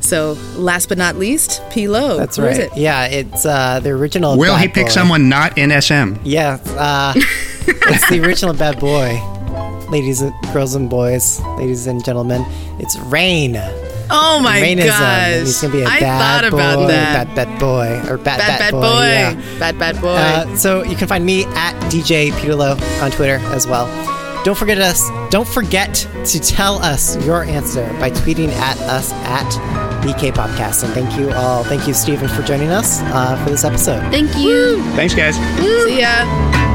So 0.00 0.32
last 0.56 0.88
but 0.88 0.96
not 0.98 1.16
least, 1.16 1.62
P 1.70 1.86
Lo. 1.86 2.16
That's 2.16 2.36
Who 2.36 2.42
right. 2.44 2.52
is 2.52 2.58
it? 2.58 2.70
Yeah, 2.76 3.06
it's 3.06 3.44
uh, 3.44 3.78
the 3.80 3.90
original. 3.90 4.38
Will 4.38 4.54
Bad 4.54 4.62
he 4.62 4.68
pick 4.68 4.86
Boy. 4.86 4.90
someone 4.92 5.28
not 5.28 5.58
in 5.58 5.70
SM? 5.80 6.14
Yeah, 6.24 6.58
uh, 6.78 7.12
it's 7.16 8.08
the 8.08 8.20
original 8.24 8.54
Bad 8.54 8.80
Boy. 8.80 9.20
Ladies, 9.90 10.22
and 10.22 10.32
girls, 10.52 10.74
and 10.74 10.88
boys, 10.90 11.40
ladies 11.58 11.86
and 11.86 12.02
gentlemen, 12.04 12.44
it's 12.78 12.96
Rain. 13.00 13.54
Oh 14.10 14.40
my 14.40 14.60
Rainism. 14.60 14.88
gosh. 14.90 15.40
He's 15.40 15.60
gonna 15.60 15.72
be 15.72 15.82
a 15.82 15.86
I 15.86 16.00
bad 16.00 16.40
thought 16.42 16.50
boy, 16.50 16.56
about 16.58 16.86
that. 16.88 17.34
bad 17.34 17.48
bad 17.48 17.60
boy, 17.60 18.10
or 18.10 18.16
bad 18.18 18.38
bad, 18.38 18.58
bad 18.58 18.70
boy. 18.72 18.80
boy. 18.80 19.02
yeah. 19.04 19.58
Bad, 19.58 19.78
bad 19.78 20.00
boy. 20.00 20.08
Uh, 20.08 20.56
so 20.56 20.82
you 20.82 20.96
can 20.96 21.08
find 21.08 21.24
me 21.24 21.44
at 21.46 21.74
DJ 21.90 22.30
Peterlo 22.32 22.80
on 23.02 23.10
Twitter 23.10 23.36
as 23.54 23.66
well. 23.66 23.86
Don't 24.44 24.56
forget 24.56 24.78
us. 24.78 25.02
Don't 25.30 25.48
forget 25.48 25.94
to 26.24 26.38
tell 26.40 26.76
us 26.82 27.22
your 27.26 27.42
answer 27.44 27.86
by 28.00 28.10
tweeting 28.10 28.48
at 28.52 28.78
us 28.82 29.12
at 29.12 29.48
the 30.02 30.14
K-Popcast. 30.14 30.84
And 30.84 30.94
thank 30.94 31.18
you 31.18 31.30
all. 31.32 31.64
Thank 31.64 31.86
you, 31.88 31.92
Stephen, 31.92 32.28
for 32.28 32.42
joining 32.42 32.68
us 32.70 33.00
uh, 33.02 33.36
for 33.44 33.50
this 33.50 33.64
episode. 33.64 34.00
Thank 34.12 34.36
you. 34.38 34.80
Thanks, 34.92 35.12
guys. 35.14 35.34
See 35.84 36.00
ya. 36.00 36.67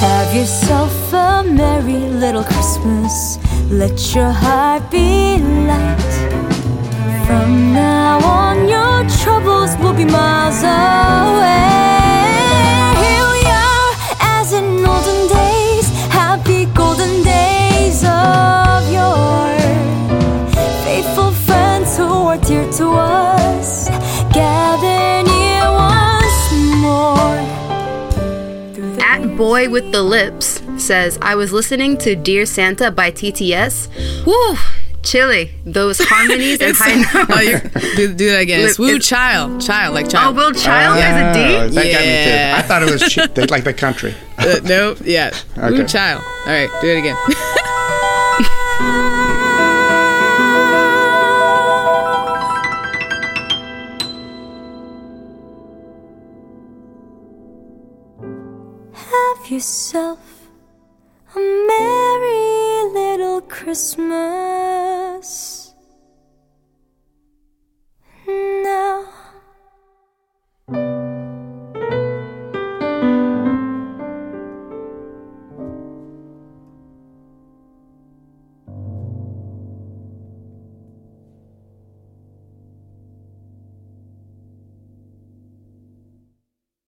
Have 0.00 0.34
yourself 0.34 1.12
a 1.12 1.42
merry 1.44 2.08
little 2.22 2.44
Christmas. 2.44 3.38
Let 3.70 4.14
your 4.14 4.30
heart 4.30 4.90
be 4.90 5.38
light. 5.38 6.14
From 7.26 7.72
now 7.72 8.18
on, 8.18 8.68
your 8.68 9.08
troubles 9.22 9.76
will 9.78 9.94
be 9.94 10.04
miles 10.04 10.62
away. 10.62 11.70
Here 13.02 13.26
we 13.36 13.42
are, 13.46 13.92
as 14.20 14.52
in 14.52 14.84
olden 14.84 15.28
days, 15.28 15.88
happy 16.10 16.66
golden 16.66 17.22
days 17.22 18.04
of 18.04 18.90
yore. 18.92 19.56
Faithful 20.84 21.32
friends 21.32 21.96
who 21.96 22.08
are 22.32 22.38
dear 22.38 22.70
to 22.72 22.90
us, 22.90 23.88
Boy 29.36 29.68
with 29.68 29.90
the 29.90 30.02
Lips 30.02 30.62
says, 30.78 31.18
I 31.20 31.34
was 31.34 31.52
listening 31.52 31.98
to 31.98 32.14
Dear 32.14 32.46
Santa 32.46 32.90
by 32.90 33.10
TTS. 33.10 34.24
Woo! 34.26 34.56
Chilly. 35.02 35.50
Those 35.66 35.98
harmonies 36.02 36.60
and 36.60 36.76
high 36.76 36.94
notes. 37.18 37.30
oh, 37.30 37.40
you, 37.40 37.96
do, 37.96 38.14
do 38.14 38.30
that 38.30 38.40
again. 38.42 38.60
It's 38.66 38.78
Woo 38.78 38.86
it's- 38.86 39.06
Child. 39.06 39.60
Child, 39.60 39.94
like 39.94 40.08
child. 40.08 40.36
Oh, 40.38 40.52
child. 40.52 40.54
Will 40.54 40.62
Child 40.62 40.96
Oh, 40.96 41.00
has 41.00 41.36
a 41.36 41.68
D? 41.70 41.74
that 41.74 41.74
got 41.74 41.84
me 41.84 41.90
Yeah. 41.90 42.52
too. 42.54 42.58
I 42.58 42.62
thought 42.62 42.82
it 42.84 42.90
was 42.92 43.14
chi- 43.14 43.26
the- 43.26 43.46
like 43.50 43.64
the 43.64 43.74
country. 43.74 44.14
Uh, 44.38 44.60
no, 44.64 44.96
yeah. 45.04 45.30
Woo 45.56 45.84
Child. 45.86 46.22
All 46.22 46.46
right, 46.52 46.70
do 46.80 46.88
it 46.88 46.98
again. 46.98 47.16
yourself 59.54 60.48
a 61.36 61.38
merry 61.38 62.92
little 62.92 63.40
Christmas 63.42 65.28
now. 68.26 69.13